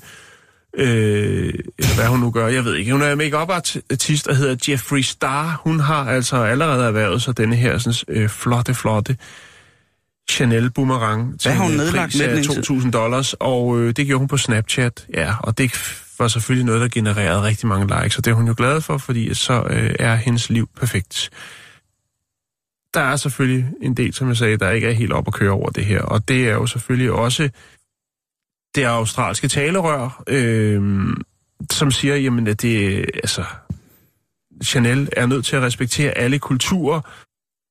[0.79, 2.93] øh, eller hvad hun nu gør, jeg ved ikke.
[2.93, 5.61] Hun er make artist der hedder Jeffree Star.
[5.65, 9.17] Hun har altså allerede erhvervet sig denne her sådan, øh, flotte, flotte
[10.31, 12.75] Chanel boomerang til har hun en nedlagt pris af indtil?
[12.75, 15.73] 2.000 dollars, og øh, det gjorde hun på Snapchat, ja, og det
[16.19, 18.99] var selvfølgelig noget, der genererede rigtig mange likes, og det er hun jo glad for,
[18.99, 21.31] fordi så øh, er hendes liv perfekt.
[22.95, 25.51] Der er selvfølgelig en del, som jeg sagde, der ikke er helt op at køre
[25.51, 27.51] over det her, og det er jo selvfølgelig også
[28.75, 30.83] det australske talerør, øh,
[31.71, 33.45] som siger, jamen, at det, altså,
[34.65, 37.01] Chanel er nødt til at respektere alle kulturer,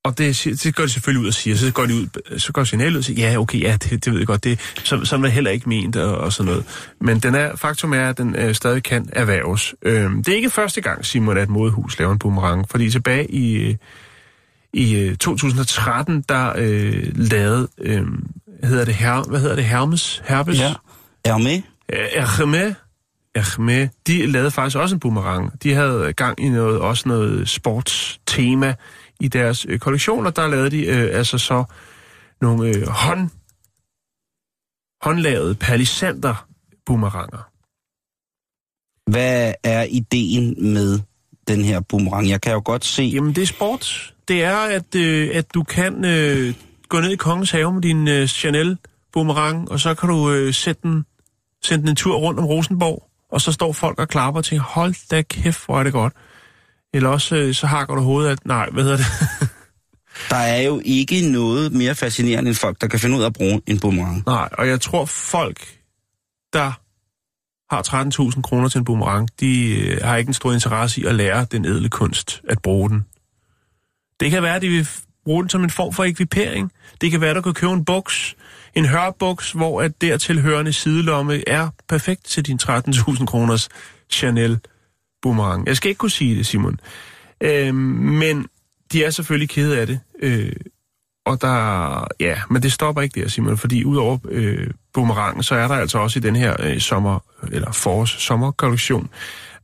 [0.03, 1.55] og det, det går de selvfølgelig ud og siger.
[1.55, 4.11] Så går de ud, så går Chanel ud og siger, ja, okay, ja, det, det
[4.11, 6.65] ved jeg godt, det, så, sådan var heller ikke ment og, og sådan noget.
[7.01, 9.75] Men den er, faktum er, at den øh, stadig kan erhverves.
[9.81, 13.31] Øhm, det er ikke første gang, Simon, at et modehus laver en boomerang, fordi tilbage
[13.31, 13.75] i, øh,
[14.73, 18.01] i øh, 2013, der øh, lavede, øh,
[18.63, 20.21] hedder det her, hvad hedder det, Hermes?
[20.25, 20.59] Herpes?
[20.59, 20.73] Ja.
[21.25, 21.61] Er med?
[21.89, 22.75] Hermes,
[23.35, 25.63] Hermes, de lavede faktisk også en boomerang.
[25.63, 28.75] De havde gang i noget, også noget sportstema
[29.23, 30.29] i deres øh, kollektioner.
[30.29, 31.63] Der lavede de øh, altså så
[32.41, 33.29] nogle øh, hånd,
[35.01, 36.47] håndlavede palisander
[36.85, 37.49] boomeranger.
[39.11, 40.99] Hvad er ideen med
[41.47, 42.29] den her boomerang?
[42.29, 43.03] Jeg kan jo godt se...
[43.03, 44.13] Jamen, det er sport.
[44.27, 46.53] Det er, at, øh, at du kan øh,
[46.89, 48.77] gå ned i kongens have med din øh, Chanel
[49.13, 51.05] boomerang, og så kan du øh, sætte den,
[51.63, 54.63] sende den en tur rundt om Rosenborg, og så står folk og klapper og tænker,
[54.63, 56.13] hold da kæft, hvor er det godt.
[56.93, 59.05] Eller også øh, så hakker du hovedet, at nej, hvad hedder det?
[60.29, 63.33] Der er jo ikke noget mere fascinerende end folk, der kan finde ud af at
[63.33, 64.23] bruge en boomerang.
[64.25, 65.77] nej, og jeg tror folk,
[66.53, 66.71] der
[67.75, 71.15] har 13.000 kroner til en boomerang, de øh, har ikke en stor interesse i at
[71.15, 73.05] lære den edle kunst at bruge den.
[74.19, 74.87] Det kan være, at de vil
[75.25, 76.71] bruge den som en form for ekvipering.
[77.01, 78.35] Det kan være, at du kan købe en buks,
[78.75, 83.69] en hørbuks, hvor at dertilhørende sidelomme er perfekt til din 13.000 kroners
[84.09, 84.59] Chanel
[85.23, 85.67] boomerang.
[85.67, 86.79] Jeg skal ikke kunne sige det, Simon.
[87.41, 88.47] Øh, men
[88.91, 89.99] de er selvfølgelig kede af det.
[90.19, 90.51] Øh,
[91.25, 95.67] og der, ja, men det stopper ikke der, Simon, fordi udover øh, boomerangen, så er
[95.67, 97.19] der altså også i den her øh, sommer,
[97.51, 99.09] eller forårs sommerkollektion,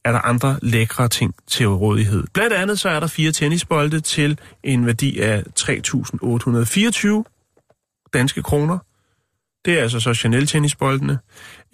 [0.06, 2.24] er der andre lækre ting til rådighed.
[2.34, 8.78] Blandt andet så er der fire tennisbolde til en værdi af 3.824 danske kroner.
[9.66, 11.20] Det er altså så Chanel tennisboldene.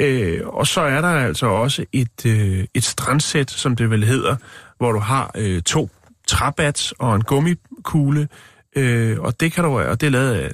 [0.01, 4.36] Øh, og så er der altså også et, øh, et strandsæt, som det vel hedder,
[4.77, 5.89] hvor du har øh, to
[6.27, 8.27] træbats og en gummikugle,
[8.75, 10.51] øh, og det kan du, og det er lavet af,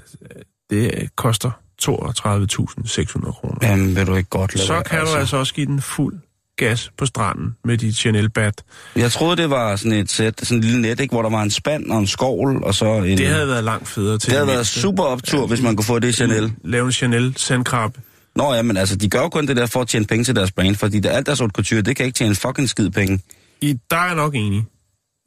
[0.69, 1.51] det koster
[1.81, 3.57] 32.600 kroner.
[3.61, 6.19] Jamen, vil du ikke godt lade Så kan du altså også give den fuld
[6.65, 8.63] gas på stranden med dit Chanel-bat.
[8.95, 11.41] Jeg troede, det var sådan et sæt, sådan et lille net, ikke, hvor der var
[11.41, 13.17] en spand og en skovl, og så en...
[13.17, 15.85] Det havde været langt federe til det havde været super optur, ja, hvis man kunne
[15.85, 16.53] få det i Chanel.
[16.63, 18.01] Lave en Chanel sandkrabbe.
[18.35, 20.35] Nå ja, men altså, de gør jo kun det der for at tjene penge til
[20.35, 22.89] deres brand, fordi det, alt deres haute couture, det kan ikke tjene en fucking skid
[22.89, 23.19] penge.
[23.61, 24.63] I, der er jeg nok enig.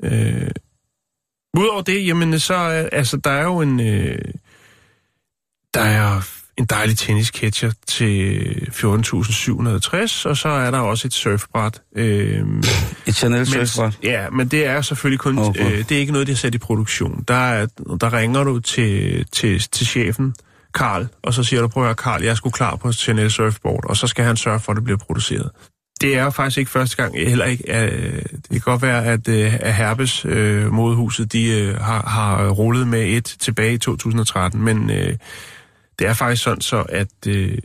[0.04, 0.50] Øh,
[1.56, 3.80] Udover det, jamen, så er, altså, der er jo en...
[3.80, 4.18] Øh,
[5.74, 6.20] der er
[6.58, 8.40] en dejlig tennisketcher til
[8.72, 11.82] 14.760, og så er der også et surfbræt.
[11.96, 12.42] Øh,
[13.06, 13.98] Et Chanel surfbræt.
[14.02, 15.38] ja, men det er selvfølgelig kun...
[15.38, 15.72] Okay.
[15.72, 17.24] Øh, det er ikke noget, de har sat i produktion.
[17.28, 17.66] Der, er,
[18.00, 20.34] der ringer du til, til, til chefen,
[20.74, 23.30] Karl, og så siger du, prøv at høre, Karl, jeg er sgu klar på Chanel
[23.30, 25.50] surfboard, og så skal han sørge for, at det bliver produceret.
[26.00, 27.84] Det er faktisk ikke første gang, heller ikke.
[27.84, 32.48] Øh, det kan godt være, at, øh, at Herbes øh, modehuset, de øh, har, har
[32.48, 35.16] rullet med et tilbage i 2013, men øh,
[35.98, 37.58] det er faktisk sådan så, at øh,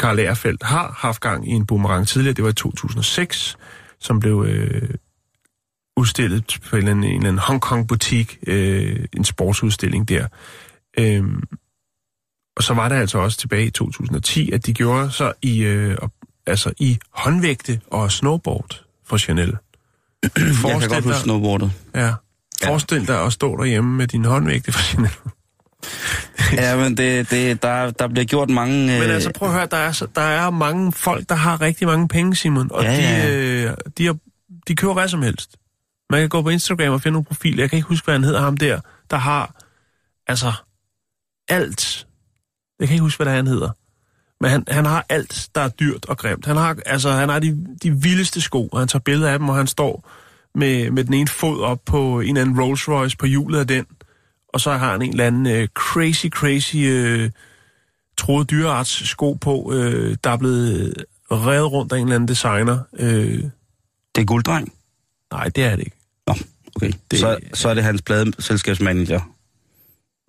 [0.00, 3.56] Karl Lagerfeldt har haft gang i en boomerang tidligere, det var i 2006,
[4.00, 4.90] som blev øh,
[5.96, 10.26] udstillet på en eller anden, en eller anden Hongkong-butik, øh, en sportsudstilling der.
[10.98, 11.42] Øhm,
[12.56, 15.98] og så var det altså også tilbage i 2010, at de gjorde så i, øh,
[16.46, 19.56] altså i håndvægte og snowboard for Chanel.
[20.22, 21.72] Jeg kan Forestil godt huske snowboardet.
[21.94, 22.14] Ja.
[22.64, 25.10] Forestil dig at stå derhjemme med din håndvægte for Chanel.
[26.52, 28.86] Ja, men det, det, der, der bliver gjort mange...
[28.86, 31.86] Men øh, altså prøv at høre, der er, der er mange folk, der har rigtig
[31.86, 33.30] mange penge, Simon, og Ja, de, ja.
[33.30, 34.16] øh, de, har,
[34.68, 35.56] de køber hvad som helst.
[36.10, 37.62] Man kan gå på Instagram og finde nogle profiler.
[37.62, 38.80] Jeg kan ikke huske, hvad han hedder ham der,
[39.10, 39.62] der har
[40.26, 40.52] altså
[41.48, 42.06] alt.
[42.80, 43.70] Jeg kan ikke huske, hvad det han hedder.
[44.40, 46.46] Men han, han har alt, der er dyrt og grimt.
[46.46, 49.48] Han har, altså, han har de, de vildeste sko, og han tager billeder af dem,
[49.48, 50.10] og han står
[50.54, 53.66] med, med den ene fod op på en eller anden Rolls Royce på hjulet af
[53.66, 53.86] den,
[54.54, 57.30] og så har han en eller anden øh, crazy, crazy øh,
[58.18, 60.94] troet dyrearts sko på, øh, der er blevet
[61.32, 62.78] revet rundt af en eller anden designer.
[62.98, 63.42] Øh,
[64.14, 64.72] Det er gulddreng?
[65.32, 65.96] nej, det er det ikke.
[66.26, 66.34] Nå,
[66.76, 66.92] okay.
[67.10, 67.18] Det...
[67.18, 69.20] Så, så er det hans pladeselskabsmanager.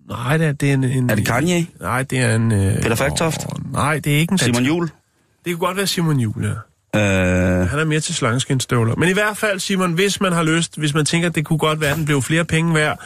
[0.08, 1.10] Nej, det er, det er en, en...
[1.10, 1.66] Er det Kanye?
[1.80, 2.52] Nej, det er en...
[2.52, 3.40] Øh, Peter Falktoft?
[3.46, 4.38] åh, Nej, det er ikke en...
[4.38, 4.84] Simon Jul?
[5.44, 6.50] Det kunne godt være Simon Juhl, ja.
[6.96, 8.94] Øh, Han er mere til slangeskinstøvler.
[8.94, 11.58] Men i hvert fald, Simon, hvis man har lyst, hvis man tænker, at det kunne
[11.58, 13.00] godt være, at den blev flere penge værd,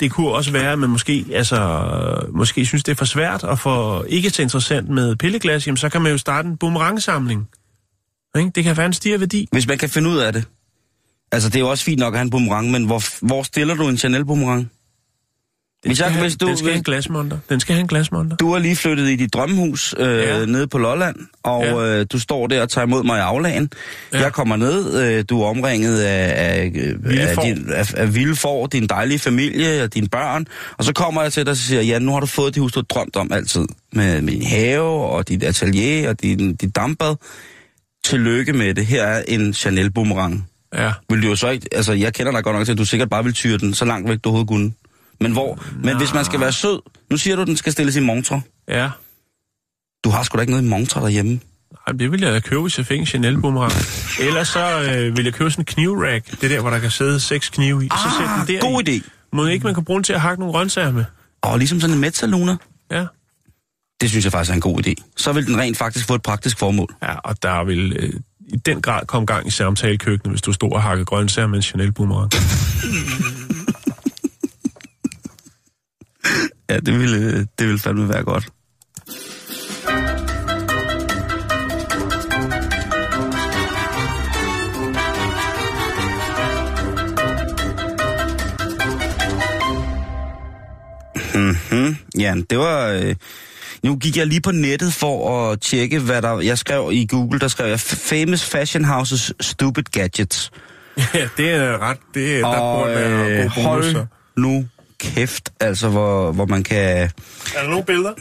[0.00, 3.58] det kunne også være, at man måske, altså, måske synes, det er for svært og
[3.58, 7.48] for ikke så interessant med pilleglas, jamen, så kan man jo starte en boomerangsamling.
[8.36, 8.50] Ikke?
[8.54, 9.48] Det kan være en stiger værdi.
[9.52, 10.44] hvis man kan finde ud af det.
[11.32, 13.74] Altså, det er jo også fint nok at have en boomerang, men hvor, hvor stiller
[13.74, 14.70] du en Chanel boomerang?
[15.84, 15.90] Chanel-boomerang?
[15.90, 17.38] Hvis jeg, Den skal, hvis du, den skal have en glasmonter.
[17.48, 18.36] Den skal have en glasmonter.
[18.36, 20.44] du er lige flyttet i dit drømmehus øh, Ja.
[20.46, 21.98] nede på Lolland, og Ja.
[22.00, 23.70] øh, du står der og tager imod mig i aflagen.
[24.12, 24.20] Ja.
[24.20, 26.94] Jeg kommer ned, øh, du er omringet af, af, øh,
[27.28, 30.46] af, din, af, af vilde din dejlige familie og dine børn.
[30.78, 32.72] Og så kommer jeg til dig og siger, ja, nu har du fået det hus,
[32.72, 33.64] du har drømt om altid.
[33.92, 37.16] Med, din have og dit atelier og din, dit dampbad.
[38.04, 38.86] Tillykke med det.
[38.86, 40.48] Her er en Chanel boomerang.
[40.74, 40.92] Ja.
[41.10, 43.10] Vil du jo så ikke, altså jeg kender dig godt nok til, at du sikkert
[43.10, 44.72] bare vil tyre den så langt væk, du overhovedet kunne.
[45.20, 47.96] Men hvor, men hvis man skal være sød, nu siger du, at den skal stilles
[47.96, 48.40] i montre.
[48.68, 48.90] Ja.
[50.04, 51.40] Du har sgu da ikke noget i montre derhjemme.
[51.86, 53.72] Ej, det vil jeg da købe, hvis jeg fik en Chanel boomerang.
[54.20, 56.30] Ellers så øh, vil jeg købe sådan en knivrack.
[56.30, 57.88] Det er der, hvor der kan sidde seks knive i.
[57.88, 58.98] Så sæt den der god i.
[58.98, 59.08] idé.
[59.32, 61.04] Må ikke man kan bruge den til at hakke nogle grøntsager med?
[61.42, 62.56] Og ligesom sådan en metsaluna.
[62.90, 63.06] Ja.
[64.00, 64.94] Det synes jeg faktisk er en god idé.
[65.16, 66.94] Så vil den rent faktisk få et praktisk formål.
[67.02, 68.12] Ja, og der vil øh,
[68.48, 71.62] i den grad komme gang i samtalekøkkenet, hvis du stod og hakkede grøntsager med en
[71.62, 72.32] Chanel boomerang.
[76.70, 78.48] Ja, det ville, det ville fandme være godt.
[91.34, 91.96] Mhm.
[92.18, 92.88] Ja, det var...
[92.88, 93.14] Øh,
[93.82, 96.40] nu gik jeg lige på nettet for at tjekke, hvad der...
[96.40, 100.50] Jeg skrev i Google, der skrev jeg Famous Fashion Houses Stupid Gadgets.
[101.14, 101.98] ja, det er ret.
[102.14, 103.54] Det, der Og burde være øh, bonus.
[103.64, 104.06] hold
[104.36, 104.66] nu
[105.04, 107.10] kæft, altså hvor, hvor man kan...
[107.56, 108.14] Er der nogle billeder?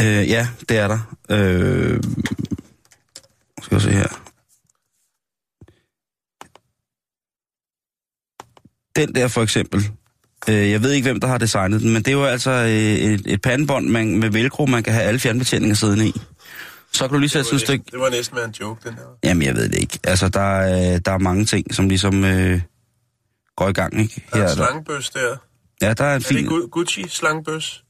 [0.00, 1.16] Øh, ja, det er der.
[1.30, 2.00] Øh,
[3.62, 4.08] skal jeg se her.
[8.96, 9.90] Den der for eksempel.
[10.48, 12.68] Øh, jeg ved ikke, hvem der har designet den, men det er jo altså øh,
[12.68, 16.12] et, et pandebånd man, med velcro, man kan have alle fjernbetjeninger siddende i.
[16.92, 17.84] Så kan du lige sætte sådan et stykke...
[17.90, 19.02] det var næsten være en joke, den der.
[19.24, 19.98] Jamen, jeg ved det ikke.
[20.04, 22.60] Altså, der er, der er mange ting, som ligesom øh,
[23.56, 24.24] går i gang, ikke?
[24.32, 25.36] Der er en slangebøs der.
[25.82, 26.36] Ja, der er en Er fin...
[26.36, 27.84] det Gu- Gucci slangebøs?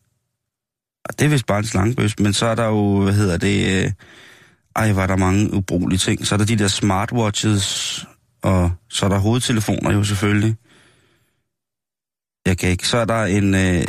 [1.18, 3.92] Det er vist bare en slangebøs, men så er der jo, hvad hedder det, øh,
[4.76, 6.26] ej, var der mange ubrugelige ting.
[6.26, 8.06] Så er der de der smartwatches,
[8.42, 10.56] og så er der hovedtelefoner jo selvfølgelig.
[12.46, 12.88] Jeg kan ikke.
[12.88, 13.54] Så er der en...
[13.54, 13.84] Øh,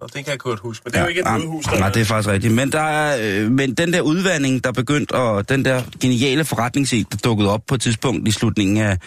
[0.00, 1.78] Nå, det kan jeg godt huske, men det er jo ikke et ah, hovedhus, der
[1.78, 2.54] Nej, det er faktisk rigtigt.
[2.54, 7.04] Men, der er, øh, men den der udvandring, der begyndte, og den der geniale forretningsid,
[7.04, 8.98] der dukkede op på et tidspunkt i slutningen af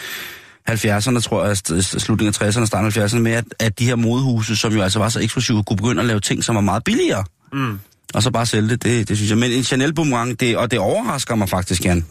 [0.70, 4.56] 70'erne, tror jeg, slutningen af 60'erne, starten af 70'erne, med at, at de her modehuse,
[4.56, 7.24] som jo altså var så eksklusive, kunne begynde at lave ting, som var meget billigere.
[7.54, 7.80] Mm.
[8.14, 9.38] Og så bare sælge det, det, det synes jeg.
[9.38, 12.06] Men en Chanel boomerang, det, og det overrasker mig faktisk, Jan.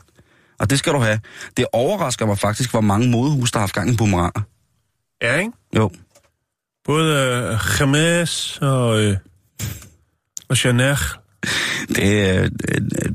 [0.59, 1.21] Og det skal du have.
[1.57, 4.41] Det overrasker mig faktisk, hvor mange modehus, der har haft gang i boomeranger.
[5.23, 5.53] Ja, ikke?
[5.77, 5.91] Jo.
[6.85, 9.17] Både øh, Hermes og, øh,
[10.49, 10.97] og Chanel.
[11.89, 12.49] Det, er-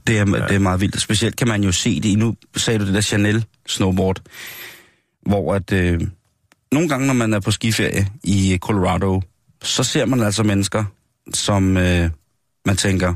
[0.07, 1.01] det, er, det er meget vildt.
[1.01, 4.21] Specielt kan man jo se det i, nu sagde du det der Chanel snowboard,
[5.25, 6.01] hvor at øh,
[6.71, 9.21] nogle gange, når man er på skiferie i Colorado,
[9.63, 10.83] så ser man altså mennesker,
[11.33, 12.09] som øh,
[12.65, 13.13] man tænker,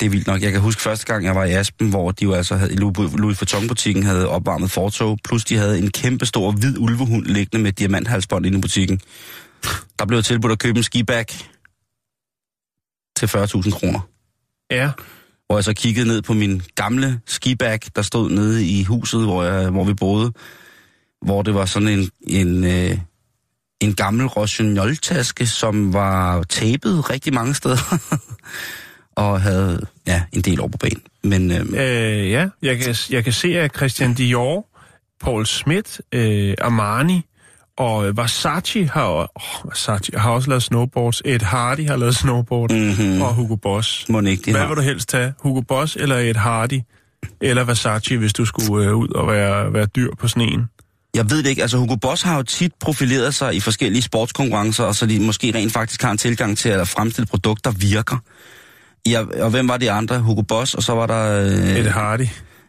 [0.00, 0.42] det er vildt nok.
[0.42, 3.40] Jeg kan huske første gang, jeg var i Aspen, hvor de jo altså havde, Louis
[3.40, 8.46] Vuitton-butikken havde opvarmet fortog, plus de havde en kæmpe stor hvid ulvehund liggende med diamanthalsbånd
[8.46, 9.00] inde i butikken.
[9.98, 11.26] Der blev tilbudt at købe en skibag
[13.16, 14.00] til 40.000 kroner
[14.70, 14.90] Ja.
[15.46, 19.44] hvor jeg så kiggede ned på min gamle skibag, der stod nede i huset, hvor,
[19.44, 20.32] jeg, hvor vi boede,
[21.24, 22.98] hvor det var sådan en, en, øh,
[23.80, 27.98] en gammel Rossignol-taske, som var tapet rigtig mange steder,
[29.16, 31.02] og havde ja, en del over på banen.
[31.24, 34.66] Men øh, Øh, ja, jeg kan, jeg kan se, at Christian Dior,
[35.20, 37.22] Paul Smith, øh, Armani
[37.76, 41.22] og Versace har, oh, Versace har også lavet snowboards.
[41.24, 42.70] Ed Hardy har lavet snowboard.
[42.72, 43.22] Mhm.
[43.22, 44.08] Og Hugo Boss.
[44.08, 44.68] må ikke, Hvad har.
[44.68, 45.32] vil du helst tage?
[45.38, 46.80] Hugo Boss eller Ed Hardy?
[47.40, 50.64] Eller Versace, hvis du skulle øh, ud og være, være dyr på sneen?
[51.14, 51.62] Jeg ved det ikke.
[51.62, 55.52] Altså, Hugo Boss har jo tit profileret sig i forskellige sportskonkurrencer, og så de måske
[55.54, 58.16] rent faktisk har en tilgang til at fremstille produkter, der virker.
[59.08, 60.18] Ja, og hvem var de andre?
[60.18, 61.40] Hugo Boss, og så var der...
[61.40, 62.26] Øh, Ed Hardy.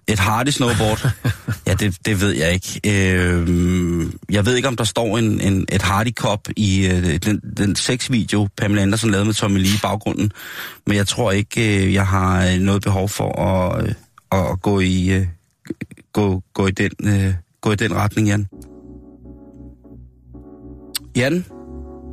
[0.08, 1.10] Et hardy snowboard?
[1.68, 2.82] ja, det, det ved jeg ikke.
[2.86, 7.42] Øh, jeg ved ikke, om der står en, en, et hardy cup i øh, den,
[7.58, 10.32] den sexvideo, Pamela Andersen lavede med Tommy Lee i baggrunden.
[10.88, 13.94] Men jeg tror ikke, øh, jeg har øh, noget behov for at, øh,
[14.32, 15.28] at gå, i, øh,
[16.14, 17.34] gå, gå, i den, øh,
[17.66, 18.48] gå i den retning, Jan.
[21.16, 21.46] Jan,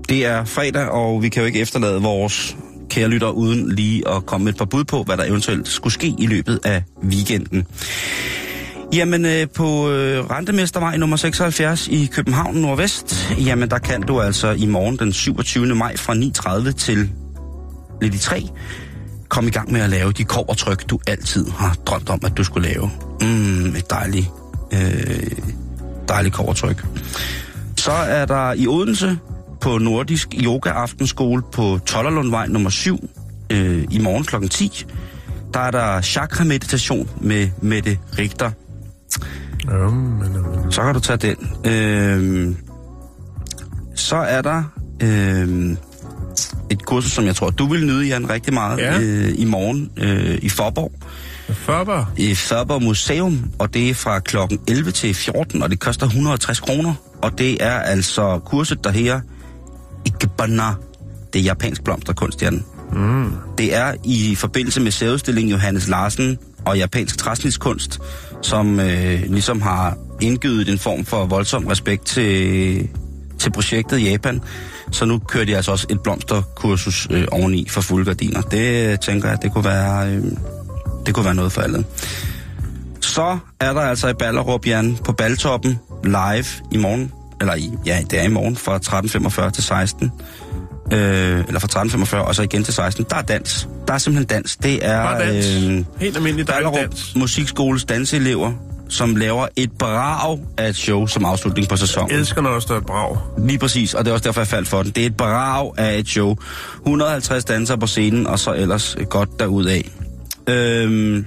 [0.08, 2.56] det er fredag, og vi kan jo ikke efterlade vores
[2.90, 5.92] kære lytter, uden lige at komme med et par bud på, hvad der eventuelt skulle
[5.92, 7.66] ske i løbet af weekenden.
[8.92, 14.50] Jamen, øh, på øh, Rentemestervej nummer 76 i København Nordvest, jamen der kan du altså
[14.50, 15.66] i morgen den 27.
[15.66, 17.10] maj fra 9.30 til
[18.00, 18.48] lidt i 3
[19.32, 22.44] komme i gang med at lave de kovertryk, du altid har drømt om, at du
[22.44, 22.90] skulle lave.
[23.20, 24.26] Mm, et dejligt,
[24.72, 25.30] øh,
[26.08, 26.84] dejligt kovertryk.
[27.76, 29.18] Så er der i Odense
[29.60, 33.10] på Nordisk Yoga Aftenskole på Tollerlundvej nummer 7
[33.50, 34.48] øh, i morgen kl.
[34.48, 34.86] 10.
[35.54, 38.50] Der er der chakra-meditation med Mette Richter.
[39.70, 40.72] Ja, men, men.
[40.72, 41.70] Så kan du tage den.
[41.72, 42.54] Øh,
[43.94, 44.62] så er der
[45.02, 45.76] øh,
[46.70, 49.00] et kursus, som jeg tror, du vil nyde, Jan, rigtig meget Ja.
[49.00, 50.92] øh, i morgen øh, i Forborg.
[51.54, 52.04] Fabber.
[52.16, 56.60] i Faber Museum, og det er fra klokken 11 til 14, og det koster 150
[56.60, 56.94] kroner.
[57.22, 59.20] Og det er altså kurset, der her
[60.06, 60.74] Ikebana.
[61.32, 62.64] Det er japansk blomsterkunst, Jan.
[62.92, 63.32] Mm.
[63.58, 68.00] Det er i forbindelse med sædudstillingen Johannes Larsen og japansk træsnitskunst,
[68.42, 72.88] som øh, ligesom har indgivet en form for voldsom respekt til,
[73.38, 74.40] til projektet i Japan.
[74.90, 78.40] Så nu kører de altså også et blomsterkursus øh, oveni for fulde gardiner.
[78.40, 80.10] Det øh, tænker jeg, det kunne være...
[80.10, 80.24] Øh,
[81.06, 81.84] det kunne være noget for alle.
[83.00, 87.12] Så er der altså i Ballerup, Jan, på Baltoppen, live i morgen.
[87.40, 88.78] Eller i, ja, det er i morgen fra
[89.46, 90.12] 13.45 til 16.
[90.92, 93.06] Øh, eller fra 13.45 og så igen til 16.
[93.10, 93.68] Der er dans.
[93.88, 94.56] Der er simpelthen dans.
[94.56, 95.46] Det er dans.
[95.46, 97.12] Øh, Helt almindelig Ballerup dans.
[97.16, 98.52] Musikskoles danseelever,
[98.88, 102.10] som laver et brag af et show som afslutning på sæsonen.
[102.10, 103.16] Jeg elsker, når der står et brag.
[103.38, 104.92] Lige præcis, og det er også derfor, jeg faldt for den.
[104.92, 106.36] Det er et brag af et show.
[106.76, 109.80] 150 dansere på scenen, og så ellers godt derudad.
[110.48, 111.26] Øhm,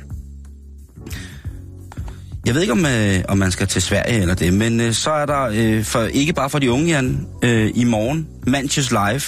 [2.45, 5.11] jeg ved ikke, om, øh, om man skal til Sverige eller det, men øh, så
[5.11, 9.21] er der, øh, for, ikke bare for de unge, Jan, øh, i morgen, Manches Live,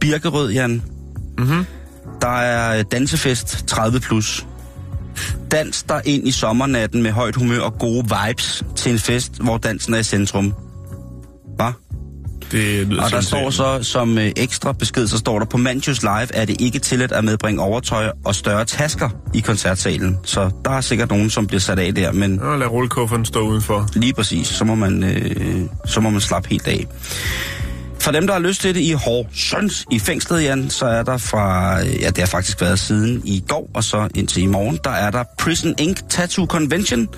[0.00, 0.82] Birkerød, Jan.
[1.38, 1.64] Mhm.
[2.20, 3.98] Der er dansefest 30+.
[3.98, 4.46] Plus.
[5.50, 9.58] Dans der ind i sommernatten med højt humør og gode vibes til en fest, hvor
[9.58, 10.54] dansen er i centrum.
[11.56, 11.72] Hvad?
[12.52, 16.02] Det lyder Og der står så som øh, ekstra besked, så står der, på Manchus
[16.02, 20.18] Live er det ikke tilladt at medbringe overtøj og større tasker i koncertsalen.
[20.24, 23.40] Så der er sikkert nogen, som bliver sat af der, men Nå, lad rullekufferen stå
[23.40, 23.88] udenfor.
[23.94, 26.86] lige præcis, så må man, øh, så må man slappe helt af.
[28.00, 31.16] For dem, der har lyst til det i Horsens i fængslet, Jan, så er der
[31.16, 34.78] fra, øh, ja, det har faktisk været siden i går, og så indtil i morgen,
[34.84, 37.08] der er der Prison Ink Tattoo Convention.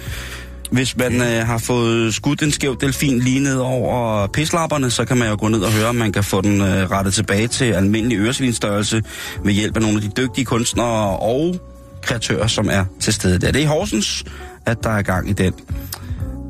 [0.71, 5.17] Hvis man øh, har fået skudt en skæv delfin lige ned over pislapperne, så kan
[5.17, 7.65] man jo gå ned og høre, om man kan få den øh, rettet tilbage til
[7.65, 9.03] almindelig øresvinstørrelse
[9.45, 11.55] ved hjælp af nogle af de dygtige kunstnere og
[12.03, 13.53] kreatører, som er til stede der.
[13.53, 14.25] Det er i Horsens,
[14.67, 15.53] at der er gang i den.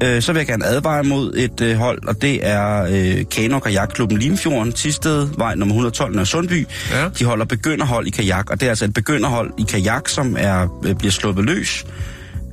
[0.03, 3.59] Øh, så vil jeg gerne advare mod et øh, hold, og det er øh, Kano-
[3.59, 6.66] Kajakklubben Limfjorden, Tisted, vej nummer 112, Nørre Sundby.
[6.93, 7.09] Ja.
[7.19, 10.81] De holder begynderhold i kajak, og det er altså et begynderhold i kajak, som er
[10.85, 11.87] øh, bliver sluppet løs.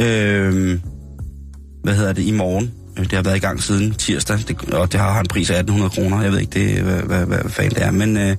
[0.01, 0.79] Øh,
[1.85, 2.71] hvad hedder det, i morgen.
[2.97, 5.53] Øh, Det har været i gang siden tirsdag, det, og det har en pris af
[5.59, 6.23] 1800 kroner.
[6.23, 8.35] Jeg ved ikke, det, hvad, hvad, hvad, fanden det er, men øh,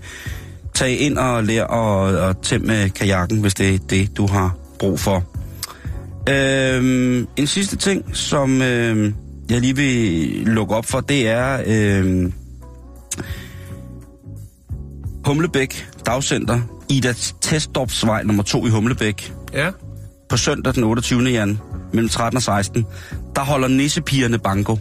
[0.74, 5.00] tag ind og lær og, og tæmme kajakken, hvis det er det, du har brug
[5.00, 5.24] for.
[6.28, 9.12] Øhm, en sidste ting, som øh,
[9.50, 12.32] jeg lige vil lukke op for, det er øh,
[15.24, 19.32] Humlebæk Dagcenter, Ida Testdorpsvej nummer 2 i Humlebæk.
[19.52, 19.70] Ja.
[20.28, 21.22] På søndag den 28.
[21.22, 21.58] jan,
[21.92, 22.86] mellem 13 og 16,
[23.36, 24.78] der holder nissepigerne banko.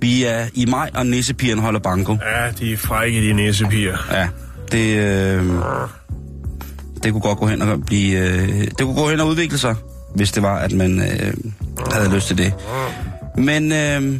[0.00, 2.12] Vi er i maj, og nissepigerne holder banko.
[2.12, 3.96] Ja, de er frække, de næsepiger.
[4.12, 4.28] Ja,
[4.72, 5.44] det, øh,
[7.02, 9.74] det kunne godt gå hen og blive, øh, det kunne gå hen og udvikle sig,
[10.14, 11.34] hvis det var, at man øh,
[11.92, 12.54] havde lyst til det.
[13.38, 14.18] Men øh,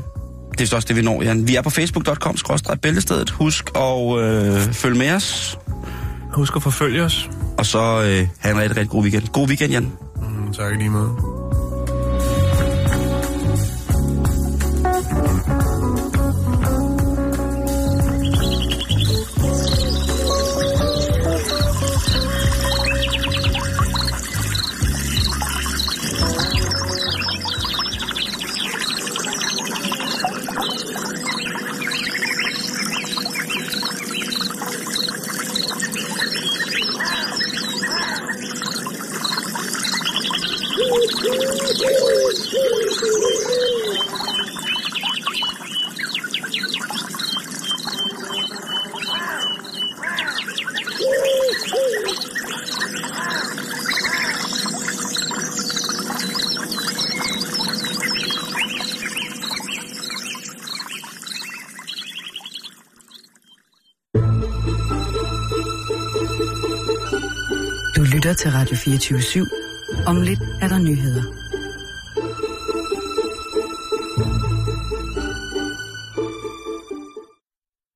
[0.59, 1.49] det er så også det, vi når, Jan.
[1.49, 2.37] Vi er på facebook.com
[2.83, 3.31] bæltestedet.
[3.31, 5.59] Husk at øh, følge med os,
[6.33, 7.31] Husk at forfølge os.
[7.59, 9.29] og så øh, have en rigtig, rigtig god weekend.
[9.29, 9.93] God weekend, Jan.
[10.17, 11.34] Mm, tak lige måde.
[69.05, 70.07] 24-7.
[70.07, 71.23] Om lidt er der nyheder.